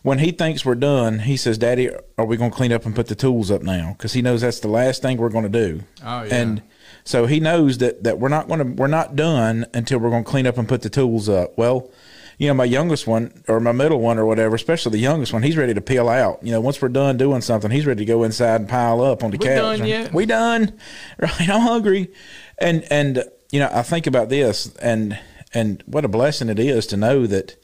When 0.02 0.20
he 0.20 0.32
thinks 0.32 0.66
we're 0.66 0.76
done, 0.76 1.20
he 1.20 1.38
says, 1.38 1.58
"Daddy, 1.58 1.90
are 2.18 2.26
we 2.26 2.36
going 2.36 2.52
to 2.52 2.58
clean 2.58 2.74
up 2.74 2.86
and 2.86 2.94
put 2.94 3.08
the 3.08 3.16
tools 3.16 3.50
up 3.50 3.62
now?" 3.62 3.96
Because 3.98 4.12
he 4.12 4.22
knows 4.22 4.42
that's 4.42 4.60
the 4.60 4.68
last 4.68 5.02
thing 5.02 5.16
we're 5.16 5.30
going 5.30 5.50
to 5.50 5.50
do. 5.50 5.84
Oh 6.04 6.24
yeah. 6.24 6.36
And 6.36 6.62
so 7.06 7.26
he 7.26 7.40
knows 7.40 7.78
that, 7.78 8.04
that 8.04 8.20
we're 8.20 8.28
not 8.28 8.50
going 8.50 8.60
to 8.60 8.66
we're 8.66 8.88
not 8.88 9.16
done 9.16 9.66
until 9.74 10.00
we're 10.00 10.10
going 10.10 10.26
to 10.26 10.30
clean 10.30 10.46
up 10.46 10.58
and 10.58 10.68
put 10.68 10.82
the 10.82 10.90
tools 10.90 11.30
up. 11.30 11.58
Well, 11.58 11.90
you 12.38 12.50
know, 12.50 12.54
my 12.54 12.66
youngest 12.66 13.08
one 13.08 13.44
or 13.48 13.62
my 13.62 13.72
middle 13.72 14.02
one 14.02 14.20
or 14.20 14.26
whatever, 14.26 14.56
especially 14.56 14.92
the 14.92 14.98
youngest 14.98 15.32
one, 15.32 15.42
he's 15.42 15.56
ready 15.56 15.74
to 15.74 15.80
peel 15.80 16.10
out. 16.10 16.40
You 16.44 16.52
know, 16.52 16.60
once 16.60 16.82
we're 16.82 16.90
done 16.90 17.16
doing 17.16 17.40
something, 17.40 17.72
he's 17.72 17.86
ready 17.86 18.00
to 18.00 18.06
go 18.06 18.24
inside 18.24 18.60
and 18.60 18.70
pile 18.70 19.02
up 19.02 19.24
on 19.24 19.32
the 19.32 19.38
We 19.38 19.46
couch. 19.46 19.78
done 19.80 19.88
yet? 19.88 20.14
We 20.14 20.26
done. 20.26 20.74
Right. 21.18 21.50
I'm 21.50 21.62
hungry. 21.62 22.12
And 22.58 22.86
and 22.92 23.24
you 23.52 23.60
know, 23.60 23.70
I 23.72 23.84
think 23.84 24.08
about 24.08 24.30
this 24.30 24.76
and 24.78 25.20
and 25.54 25.84
what 25.86 26.06
a 26.06 26.10
blessing 26.10 26.50
it 26.50 26.60
is 26.60 26.88
to 26.88 26.98
know 26.98 27.28
that 27.28 27.56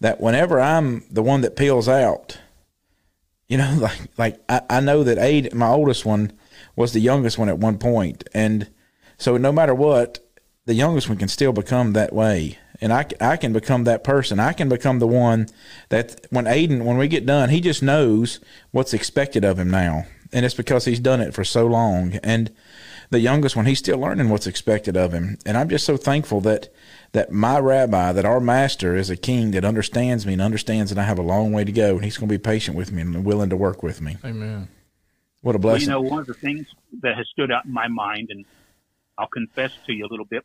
that 0.00 0.20
whenever 0.20 0.60
I'm 0.60 1.04
the 1.10 1.22
one 1.22 1.42
that 1.42 1.56
peels 1.56 1.88
out, 1.88 2.38
you 3.48 3.58
know, 3.58 3.76
like 3.80 4.00
like 4.18 4.40
I, 4.48 4.62
I 4.70 4.80
know 4.80 5.02
that 5.04 5.18
Aid, 5.18 5.54
my 5.54 5.68
oldest 5.68 6.04
one, 6.04 6.32
was 6.76 6.92
the 6.92 7.00
youngest 7.00 7.38
one 7.38 7.48
at 7.48 7.58
one 7.58 7.78
point, 7.78 8.24
and 8.32 8.68
so 9.18 9.36
no 9.36 9.52
matter 9.52 9.74
what, 9.74 10.18
the 10.66 10.74
youngest 10.74 11.08
one 11.08 11.18
can 11.18 11.28
still 11.28 11.52
become 11.52 11.92
that 11.92 12.12
way, 12.12 12.58
and 12.80 12.92
I 12.92 13.06
I 13.20 13.36
can 13.36 13.52
become 13.52 13.84
that 13.84 14.04
person. 14.04 14.40
I 14.40 14.52
can 14.52 14.68
become 14.68 14.98
the 14.98 15.06
one 15.06 15.48
that 15.90 16.26
when 16.30 16.46
Aiden, 16.46 16.84
when 16.84 16.96
we 16.96 17.08
get 17.08 17.26
done, 17.26 17.50
he 17.50 17.60
just 17.60 17.82
knows 17.82 18.40
what's 18.70 18.94
expected 18.94 19.44
of 19.44 19.58
him 19.58 19.70
now, 19.70 20.06
and 20.32 20.44
it's 20.44 20.54
because 20.54 20.84
he's 20.84 21.00
done 21.00 21.20
it 21.20 21.34
for 21.34 21.44
so 21.44 21.66
long. 21.66 22.14
And 22.22 22.50
the 23.10 23.20
youngest 23.20 23.56
one, 23.56 23.66
he's 23.66 23.80
still 23.80 23.98
learning 23.98 24.28
what's 24.28 24.46
expected 24.46 24.96
of 24.96 25.12
him. 25.12 25.36
And 25.44 25.56
I'm 25.56 25.68
just 25.68 25.84
so 25.84 25.96
thankful 25.96 26.40
that 26.42 26.72
that 27.12 27.32
my 27.32 27.58
rabbi, 27.58 28.12
that 28.12 28.24
our 28.24 28.38
master 28.40 28.94
is 28.94 29.10
a 29.10 29.16
king 29.16 29.50
that 29.50 29.64
understands 29.64 30.24
me 30.24 30.34
and 30.34 30.42
understands 30.42 30.90
that 30.94 31.00
I 31.00 31.04
have 31.04 31.18
a 31.18 31.22
long 31.22 31.52
way 31.52 31.64
to 31.64 31.72
go, 31.72 31.96
and 31.96 32.04
he's 32.04 32.16
going 32.16 32.28
to 32.28 32.32
be 32.32 32.38
patient 32.38 32.76
with 32.76 32.92
me 32.92 33.02
and 33.02 33.24
willing 33.24 33.50
to 33.50 33.56
work 33.56 33.82
with 33.82 34.00
me. 34.00 34.16
Amen. 34.24 34.68
What 35.42 35.56
a 35.56 35.58
Well, 35.58 35.72
blessing! 35.72 35.88
you 35.88 35.92
know, 35.94 36.00
one 36.02 36.20
of 36.20 36.26
the 36.26 36.34
things 36.34 36.66
that 37.02 37.16
has 37.16 37.26
stood 37.32 37.50
out 37.50 37.64
in 37.64 37.72
my 37.72 37.88
mind, 37.88 38.28
and 38.30 38.44
I'll 39.18 39.26
confess 39.26 39.72
to 39.86 39.92
you 39.92 40.06
a 40.06 40.10
little 40.10 40.26
bit. 40.26 40.44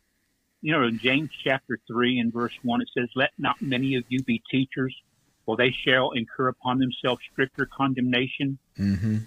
You 0.60 0.72
know, 0.72 0.82
in 0.82 0.98
James 1.00 1.30
chapter 1.44 1.78
3 1.86 2.18
and 2.18 2.32
verse 2.32 2.54
1, 2.62 2.80
it 2.80 2.88
says, 2.98 3.08
Let 3.14 3.30
not 3.38 3.56
many 3.60 3.94
of 3.94 4.04
you 4.08 4.24
be 4.24 4.42
teachers, 4.50 4.94
for 5.44 5.56
they 5.56 5.72
shall 5.86 6.10
incur 6.12 6.48
upon 6.48 6.78
themselves 6.80 7.20
stricter 7.30 7.68
condemnation. 7.72 8.58
hmm 8.76 9.18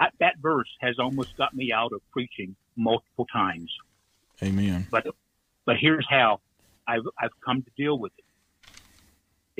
I, 0.00 0.06
that 0.18 0.34
verse 0.40 0.68
has 0.80 0.96
almost 0.98 1.36
got 1.36 1.54
me 1.54 1.72
out 1.72 1.92
of 1.92 2.00
preaching 2.10 2.56
multiple 2.76 3.26
times. 3.30 3.70
Amen. 4.42 4.86
But, 4.90 5.04
but 5.66 5.76
here's 5.78 6.06
how 6.08 6.40
I've, 6.88 7.02
I've 7.20 7.30
come 7.44 7.62
to 7.62 7.70
deal 7.76 7.98
with 7.98 8.12
it. 8.16 8.24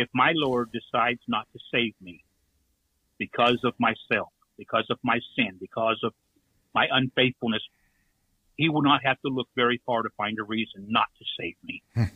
If 0.03 0.09
my 0.15 0.33
Lord 0.35 0.71
decides 0.73 1.21
not 1.29 1.47
to 1.53 1.59
save 1.73 1.93
me 2.01 2.25
because 3.19 3.61
of 3.65 3.75
myself, 3.79 4.29
because 4.57 4.87
of 4.89 4.99
my 5.03 5.21
sin, 5.37 5.59
because 5.61 6.01
of 6.03 6.15
my 6.75 6.87
unfaithfulness, 6.91 7.63
he 8.57 8.71
will 8.71 8.83
not 8.83 9.01
have 9.05 9.21
to 9.21 9.29
look 9.29 9.49
very 9.55 9.81
far 9.85 10.03
to 10.03 10.09
find 10.17 10.39
a 10.39 10.43
reason 10.43 10.87
not 10.89 11.07
to 11.19 11.25
save 11.39 11.57
me. 11.63 11.83
Hmm. 11.95 12.15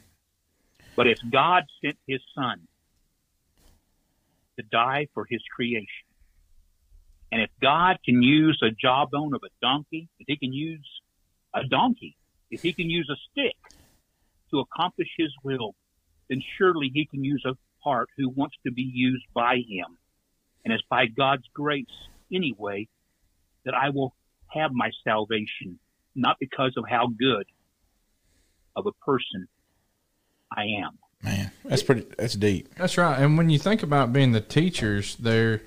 but 0.96 1.06
if 1.06 1.18
God 1.30 1.64
sent 1.84 1.98
his 2.06 2.20
son 2.34 2.60
to 4.58 4.64
die 4.70 5.08
for 5.12 5.26
his 5.28 5.42
creation, 5.54 6.06
and 7.34 7.42
if 7.42 7.50
God 7.60 7.98
can 8.04 8.22
use 8.22 8.62
a 8.62 8.70
jawbone 8.70 9.34
of 9.34 9.40
a 9.42 9.50
donkey, 9.60 10.08
if 10.20 10.26
he 10.28 10.36
can 10.36 10.52
use 10.52 10.88
a 11.52 11.64
donkey, 11.68 12.16
if 12.48 12.62
he 12.62 12.72
can 12.72 12.88
use 12.88 13.10
a 13.10 13.18
stick 13.28 13.56
to 14.52 14.60
accomplish 14.60 15.08
his 15.18 15.32
will, 15.42 15.74
then 16.30 16.40
surely 16.56 16.92
he 16.94 17.06
can 17.06 17.24
use 17.24 17.44
a 17.44 17.56
heart 17.82 18.08
who 18.16 18.28
wants 18.28 18.54
to 18.64 18.70
be 18.70 18.88
used 18.88 19.24
by 19.34 19.56
him. 19.56 19.98
And 20.64 20.72
it's 20.72 20.84
by 20.88 21.06
God's 21.06 21.42
grace 21.52 21.86
anyway 22.32 22.86
that 23.64 23.74
I 23.74 23.90
will 23.90 24.14
have 24.46 24.70
my 24.72 24.92
salvation, 25.02 25.80
not 26.14 26.36
because 26.38 26.74
of 26.76 26.84
how 26.88 27.08
good 27.08 27.46
of 28.76 28.86
a 28.86 28.92
person 29.04 29.48
I 30.56 30.66
am. 30.84 30.98
Man, 31.20 31.50
that's 31.64 31.82
pretty. 31.82 32.06
That's 32.16 32.34
deep. 32.34 32.72
That's 32.76 32.96
right. 32.96 33.18
And 33.18 33.36
when 33.36 33.50
you 33.50 33.58
think 33.58 33.82
about 33.82 34.12
being 34.12 34.30
the 34.30 34.40
teachers, 34.40 35.16
there, 35.16 35.62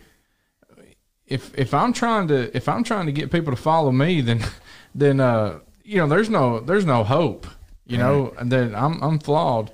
if 1.28 1.58
if 1.58 1.74
I'm 1.74 1.94
trying 1.94 2.28
to 2.30 2.56
if 2.56 2.68
I'm 2.70 2.84
trying 2.84 3.06
to 3.06 3.12
get 3.12 3.32
people 3.32 3.54
to 3.54 3.62
follow 3.62 3.92
me, 3.92 4.22
then 4.22 4.44
then 4.96 5.20
uh 5.20 5.60
you 5.84 5.98
know 5.98 6.08
there's 6.08 6.30
no 6.30 6.60
there's 6.60 6.86
no 6.86 7.04
hope. 7.04 7.48
You 7.86 7.98
know, 7.98 8.34
and 8.38 8.52
then 8.52 8.76
I'm 8.76 9.02
I'm 9.02 9.18
flawed. 9.18 9.72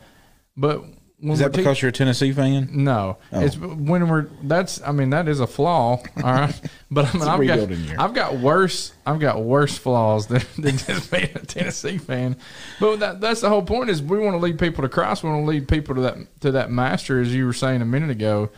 But 0.55 0.83
when 1.17 1.31
Is 1.31 1.39
that 1.39 1.45
we're 1.45 1.51
te- 1.51 1.57
because 1.61 1.81
you're 1.81 1.89
a 1.89 1.93
Tennessee 1.93 2.31
fan? 2.31 2.69
no, 2.71 3.17
it's 3.31 3.57
when 3.57 4.07
we're 4.07 4.27
that's 4.43 4.81
I 4.83 4.91
mean 4.91 5.09
that 5.11 5.27
is 5.27 5.39
a 5.39 5.47
flaw, 5.47 5.99
all 6.17 6.23
right. 6.23 6.61
But 6.91 7.15
I 7.15 7.17
mean 7.17 7.49
I've 7.49 7.67
got 7.67 7.69
year. 7.71 7.95
I've 7.97 8.13
got 8.13 8.37
worse 8.37 8.93
I've 9.03 9.19
got 9.19 9.41
worse 9.41 9.77
flaws 9.79 10.27
than, 10.27 10.43
than 10.59 10.77
just 10.77 11.09
being 11.09 11.31
a 11.33 11.39
Tennessee 11.39 11.97
fan. 11.97 12.35
But 12.79 12.99
that 12.99 13.21
that's 13.21 13.41
the 13.41 13.49
whole 13.49 13.63
point 13.63 13.89
is 13.89 14.03
we 14.03 14.19
want 14.19 14.33
to 14.35 14.39
lead 14.39 14.59
people 14.59 14.83
to 14.83 14.89
Christ. 14.89 15.23
We 15.23 15.29
want 15.29 15.43
to 15.43 15.49
lead 15.49 15.67
people 15.67 15.95
to 15.95 16.01
that 16.01 16.41
to 16.41 16.51
that 16.51 16.69
master, 16.69 17.19
as 17.19 17.33
you 17.33 17.47
were 17.47 17.53
saying 17.53 17.81
a 17.81 17.85
minute 17.85 18.11
ago. 18.11 18.51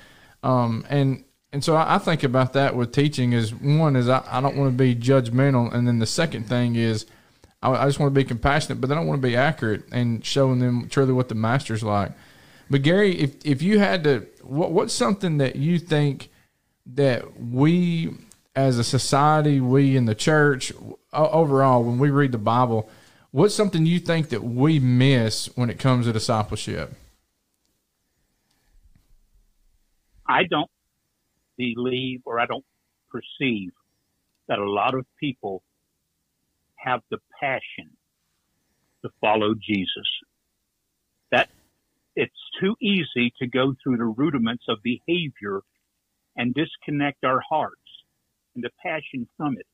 Um, 0.43 0.86
and 0.89 1.23
and 1.56 1.63
so 1.63 1.74
I, 1.74 1.96
I 1.96 1.98
think 2.00 2.24
about 2.24 2.52
that 2.54 2.76
with 2.76 2.91
teaching 2.91 3.32
is 3.32 3.56
one 3.56 3.96
is 3.96 4.10
I, 4.10 4.22
I 4.30 4.41
don't 4.41 4.58
want 4.58 4.74
to 4.74 4.78
be 4.78 4.94
judgmental, 4.94 5.74
and 5.74 5.88
then 5.88 6.00
the 6.00 6.06
second 6.06 6.50
thing 6.50 6.76
is 6.76 7.06
I, 7.63 7.72
I 7.72 7.86
just 7.86 7.98
want 7.98 8.13
to 8.13 8.20
be 8.20 8.26
compassionate, 8.26 8.82
but 8.82 8.88
then 8.89 8.98
I 8.98 9.02
want 9.02 9.22
to 9.22 9.26
be 9.26 9.38
accurate 9.38 9.86
and 9.89 10.24
showing 10.24 10.60
them 10.60 10.89
truly 10.89 11.13
what 11.13 11.30
the 11.30 11.36
master's 11.36 11.82
like. 11.82 12.12
But 12.70 12.82
Gary, 12.82 13.18
if 13.18 13.38
if 13.46 13.62
you 13.62 13.80
had 13.80 14.04
to, 14.04 14.28
what 14.44 14.74
what's 14.74 14.94
something 14.94 15.38
that 15.38 15.56
you 15.56 15.80
think 15.80 16.28
that 16.88 17.39
we 17.39 18.13
as 18.54 18.78
a 18.78 18.84
society, 18.84 19.62
we 19.62 19.96
in 19.96 20.08
the 20.08 20.15
church 20.15 20.74
overall, 21.13 21.86
when 21.86 22.00
we 22.00 22.10
read 22.10 22.34
the 22.34 22.38
Bible, 22.38 22.89
what's 23.32 23.56
something 23.56 23.86
you 23.86 24.00
think 24.00 24.28
that 24.28 24.44
we 24.44 24.78
miss 24.78 25.46
when 25.56 25.70
it 25.70 25.80
comes 25.80 26.06
to 26.06 26.12
discipleship? 26.12 26.94
I 30.28 30.44
don't 30.44 30.70
believe 31.58 32.22
or 32.26 32.39
I 32.39 32.46
don't 32.46 32.65
perceive 33.12 33.72
that 34.48 34.60
a 34.60 34.70
lot 34.70 34.94
of 34.94 35.06
people 35.20 35.63
have 36.76 37.02
the 37.10 37.18
passion 37.39 37.91
to 39.04 39.10
follow 39.22 39.54
Jesus. 39.56 40.08
That 41.32 41.50
it's 42.15 42.34
too 42.62 42.76
easy 42.82 43.34
to 43.39 43.48
go 43.48 43.74
through 43.84 43.98
the 43.98 44.06
rudiments 44.06 44.65
of 44.70 44.78
behavior 44.84 45.62
and 46.36 46.54
disconnect 46.54 47.24
our 47.24 47.41
hearts 47.48 47.76
and 48.56 48.63
the 48.63 48.70
passion 48.84 49.28
from 49.38 49.58
it. 49.58 49.65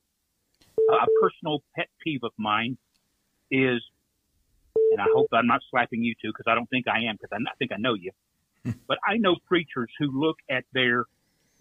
A 0.90 1.06
personal 1.20 1.62
pet 1.76 1.88
peeve 2.02 2.20
of 2.22 2.32
mine 2.38 2.76
is, 3.50 3.80
and 4.90 5.00
I 5.00 5.06
hope 5.12 5.28
I'm 5.32 5.46
not 5.46 5.60
slapping 5.70 6.02
you 6.02 6.14
two 6.20 6.30
because 6.30 6.50
I 6.50 6.54
don't 6.54 6.68
think 6.68 6.86
I 6.88 7.04
am 7.08 7.16
because 7.16 7.30
I 7.32 7.36
I 7.36 7.54
think 7.58 7.72
I 7.72 7.76
know 7.78 7.94
you 7.94 8.10
but 8.88 8.98
I 9.06 9.16
know 9.16 9.36
preachers 9.46 9.90
who 9.98 10.20
look 10.20 10.36
at 10.50 10.64
their 10.72 11.06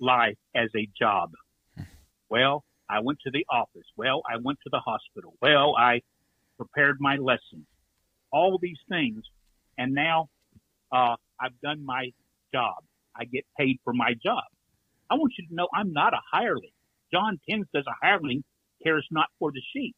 life 0.01 0.37
as 0.55 0.69
a 0.75 0.89
job. 0.99 1.31
Well, 2.29 2.63
I 2.89 2.99
went 3.01 3.19
to 3.25 3.31
the 3.31 3.45
office. 3.49 3.87
Well, 3.95 4.21
I 4.29 4.37
went 4.41 4.57
to 4.63 4.69
the 4.71 4.79
hospital. 4.79 5.35
Well, 5.41 5.75
I 5.77 6.01
prepared 6.57 6.97
my 6.99 7.15
lesson. 7.15 7.65
All 8.31 8.59
these 8.61 8.79
things. 8.89 9.23
And 9.77 9.93
now, 9.93 10.29
uh, 10.91 11.15
I've 11.39 11.59
done 11.63 11.85
my 11.85 12.11
job. 12.53 12.83
I 13.15 13.25
get 13.25 13.45
paid 13.57 13.79
for 13.83 13.93
my 13.93 14.13
job. 14.23 14.43
I 15.09 15.15
want 15.15 15.33
you 15.37 15.47
to 15.47 15.55
know 15.55 15.67
I'm 15.73 15.93
not 15.93 16.13
a 16.13 16.21
hireling. 16.31 16.71
John 17.13 17.39
10 17.49 17.65
says 17.75 17.83
a 17.87 17.93
hireling 18.01 18.43
cares 18.83 19.05
not 19.11 19.27
for 19.39 19.51
the 19.51 19.61
sheep. 19.73 19.95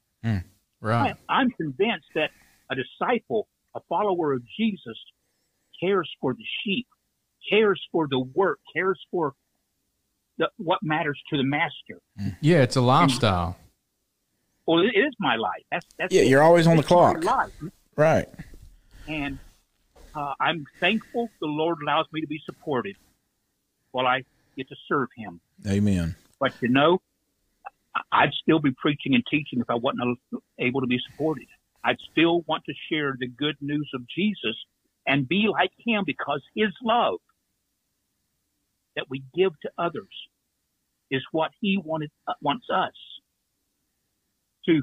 Right. 0.81 1.15
I, 1.29 1.33
I'm 1.33 1.51
convinced 1.51 2.07
that 2.15 2.31
a 2.71 2.75
disciple, 2.75 3.47
a 3.75 3.79
follower 3.87 4.33
of 4.33 4.41
Jesus, 4.57 4.97
cares 5.79 6.09
for 6.19 6.33
the 6.33 6.45
sheep, 6.63 6.87
cares 7.49 7.81
for 7.91 8.07
the 8.09 8.19
work, 8.19 8.59
cares 8.75 8.99
for 9.11 9.33
the, 10.37 10.49
what 10.57 10.79
matters 10.81 11.19
to 11.29 11.37
the 11.37 11.43
master. 11.43 11.99
Yeah, 12.41 12.61
it's 12.63 12.75
a 12.75 12.81
lifestyle. 12.81 13.57
Well, 14.65 14.79
it 14.79 14.97
is 14.97 15.13
my 15.19 15.35
life. 15.35 15.63
That's 15.71 15.85
that's 15.99 16.13
Yeah, 16.13 16.21
it. 16.21 16.27
you're 16.27 16.41
always 16.41 16.67
on 16.67 16.75
the 16.77 16.81
It's 16.81 16.89
my 16.91 17.13
clock. 17.13 17.23
life. 17.23 17.71
Right. 17.95 18.27
and 19.07 19.37
uh, 20.15 20.33
I'm 20.39 20.65
thankful 20.79 21.31
the 21.41 21.47
Lord 21.47 21.77
allows 21.83 22.05
me 22.13 22.21
to 22.21 22.27
be 22.27 22.39
supported 22.45 22.95
while 23.91 24.07
I 24.07 24.23
get 24.55 24.69
to 24.69 24.75
serve 24.87 25.09
Him. 25.17 25.39
Amen. 25.67 26.15
But 26.39 26.53
you 26.61 26.69
know, 26.69 27.01
I- 27.95 28.23
I'd 28.23 28.33
still 28.33 28.59
be 28.59 28.71
preaching 28.71 29.13
and 29.15 29.23
teaching 29.29 29.59
if 29.59 29.69
I 29.69 29.75
wasn't 29.75 30.19
able 30.59 30.81
to 30.81 30.87
be 30.87 30.99
supported. 31.11 31.47
I'd 31.83 31.97
still 32.11 32.41
want 32.47 32.63
to 32.65 32.73
share 32.91 33.15
the 33.19 33.27
good 33.27 33.55
news 33.59 33.89
of 33.93 34.01
Jesus 34.07 34.55
and 35.05 35.27
be 35.27 35.47
like 35.51 35.71
Him 35.85 36.03
because 36.05 36.41
His 36.55 36.69
love 36.83 37.19
that 38.95 39.05
we 39.09 39.23
give 39.33 39.51
to 39.61 39.71
others 39.77 40.13
is 41.11 41.21
what 41.31 41.51
He 41.59 41.77
wanted 41.77 42.11
uh, 42.27 42.33
wants 42.41 42.67
us 42.73 42.93
to 44.65 44.81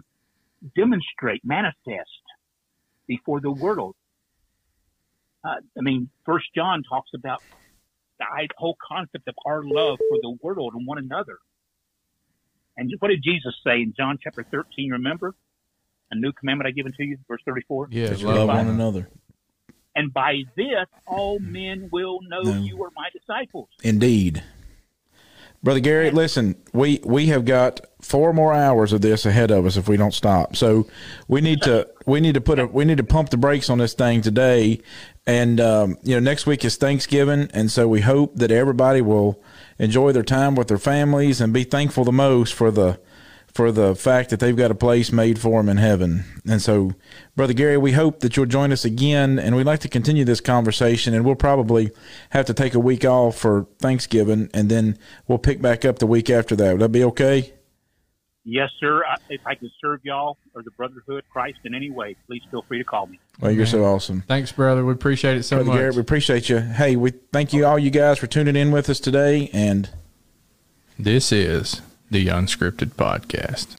demonstrate, 0.77 1.43
manifest 1.45 2.23
before 3.07 3.41
the 3.41 3.51
world. 3.51 3.95
Uh, 5.45 5.57
I 5.79 5.81
mean, 5.81 6.11
First 6.27 6.47
John 6.55 6.83
talks 6.89 7.11
about 7.15 7.43
the 8.19 8.27
whole 8.59 8.77
concept 8.87 9.27
of 9.27 9.35
our 9.47 9.65
love 9.65 9.99
for 10.09 10.19
the 10.21 10.37
world 10.43 10.75
and 10.75 10.87
one 10.87 10.99
another. 10.99 11.39
And 12.77 12.93
what 12.99 13.09
did 13.09 13.23
Jesus 13.23 13.55
say 13.67 13.81
in 13.81 13.95
John 13.97 14.19
chapter 14.23 14.45
13? 14.51 14.91
Remember? 14.93 15.35
A 16.11 16.17
new 16.17 16.33
commandment 16.33 16.67
I 16.67 16.73
give 16.73 16.87
unto 16.87 17.03
you, 17.05 17.19
verse 17.29 17.41
34. 17.47 17.89
Yeah, 17.91 18.09
love 18.09 18.23
love 18.23 18.49
one 18.49 18.57
one 18.57 18.69
another. 18.69 19.09
And 19.97 20.13
by 20.13 20.45
this, 20.57 20.87
all 21.07 21.39
men 21.41 21.89
will 21.93 22.21
know 22.23 22.43
No. 22.43 22.63
you 22.63 22.83
are 22.85 22.91
my 22.97 23.09
disciples. 23.13 23.69
Indeed. 23.83 24.43
Brother 25.63 25.81
Gary, 25.81 26.11
listen, 26.11 26.57
we, 26.73 27.01
we 27.05 27.27
have 27.27 27.45
got 27.45 27.81
four 28.01 28.33
more 28.33 28.55
hours 28.55 28.95
of 28.95 29.03
this 29.03 29.27
ahead 29.27 29.51
of 29.51 29.67
us 29.67 29.77
if 29.77 29.89
we 29.89 29.99
don't 29.99 30.15
stop. 30.15 30.57
So 30.57 30.89
we 31.29 31.43
need 31.43 31.61
to 31.63 31.87
we 32.07 32.19
need 32.21 32.33
to 32.33 32.41
put 32.41 32.59
a 32.59 32.67
we 32.67 32.87
need 32.87 32.97
to 32.97 33.05
pump 33.05 33.29
the 33.29 33.37
brakes 33.37 33.69
on 33.69 33.77
this 33.77 33.93
thing 33.93 34.23
today. 34.23 34.81
And 35.27 35.61
um, 35.61 35.99
you 36.03 36.15
know, 36.15 36.21
next 36.21 36.47
week 36.47 36.65
is 36.65 36.77
Thanksgiving, 36.77 37.51
and 37.53 37.71
so 37.71 37.87
we 37.87 38.01
hope 38.01 38.37
that 38.37 38.51
everybody 38.51 39.03
will 39.03 39.43
enjoy 39.79 40.13
their 40.13 40.23
time 40.23 40.55
with 40.55 40.69
their 40.69 40.79
families 40.79 41.43
and 41.43 41.53
be 41.53 41.65
thankful 41.65 42.05
the 42.05 42.13
most 42.13 42.55
for 42.55 42.71
the 42.71 42.99
for 43.53 43.73
the 43.73 43.95
fact 43.95 44.31
that 44.31 44.39
they've 44.41 44.57
got 44.57 44.71
a 44.71 44.75
place 44.75 45.11
made 45.13 45.39
for 45.39 45.61
them 45.61 45.69
in 45.69 45.77
heaven. 45.77 46.25
And 46.49 46.63
so, 46.63 46.93
Brother 47.37 47.53
Gary, 47.53 47.77
we 47.77 47.93
hope 47.93 48.21
that 48.21 48.37
you'll 48.37 48.47
join 48.47 48.73
us 48.73 48.85
again, 48.85 49.39
and 49.39 49.57
we'd 49.57 49.67
like 49.67 49.81
to 49.81 49.89
continue 49.89 50.25
this 50.25 50.41
conversation. 50.41 51.15
And 51.15 51.25
we'll 51.25 51.35
probably 51.35 51.91
have 52.31 52.47
to 52.47 52.55
take 52.55 52.75
a 52.75 52.79
week 52.81 53.05
off 53.05 53.37
for 53.39 53.67
Thanksgiving, 53.79 54.51
and 54.55 54.69
then 54.71 54.97
we'll 55.27 55.39
pick 55.39 55.61
back 55.61 55.85
up 55.85 55.99
the 55.99 56.07
week 56.07 56.31
after 56.31 56.55
that. 56.57 56.73
Would 56.73 56.81
that 56.81 56.89
be 56.91 57.03
okay? 57.05 57.53
Yes, 58.45 58.71
sir. 58.81 59.05
I- 59.05 59.17
If 59.29 59.43
I 59.47 59.55
can 59.55 59.71
serve 59.81 60.01
y'all 60.03 60.39
or 60.55 60.63
the 60.63 60.71
Brotherhood 60.71 61.25
Christ 61.31 61.59
in 61.65 61.75
any 61.75 61.91
way, 61.91 62.17
please 62.27 62.43
feel 62.51 62.63
free 62.63 62.79
to 62.79 62.85
call 62.85 63.07
me. 63.07 63.19
Well, 63.41 63.51
you're 63.51 63.67
so 63.67 63.85
awesome. 63.85 64.23
Thanks, 64.23 64.51
brother. 64.51 64.85
We 64.85 64.93
appreciate 64.93 65.37
it 65.37 65.43
so 65.43 65.57
Brother 65.57 65.69
much. 65.71 65.79
Gary, 65.79 65.91
we 65.91 66.01
appreciate 66.01 66.49
you. 66.49 66.59
Hey, 66.59 66.97
we 66.97 67.11
thank 67.33 67.53
you 67.53 67.67
all 67.67 67.79
you 67.79 67.91
guys 67.91 68.19
for 68.19 68.27
tuning 68.27 68.57
in 68.57 68.71
with 68.71 68.89
us 68.89 68.99
today, 69.01 69.51
and 69.53 69.91
This 70.99 71.33
is 71.33 71.81
the 72.11 72.27
Unscripted 72.27 72.91
Podcast. 72.97 73.77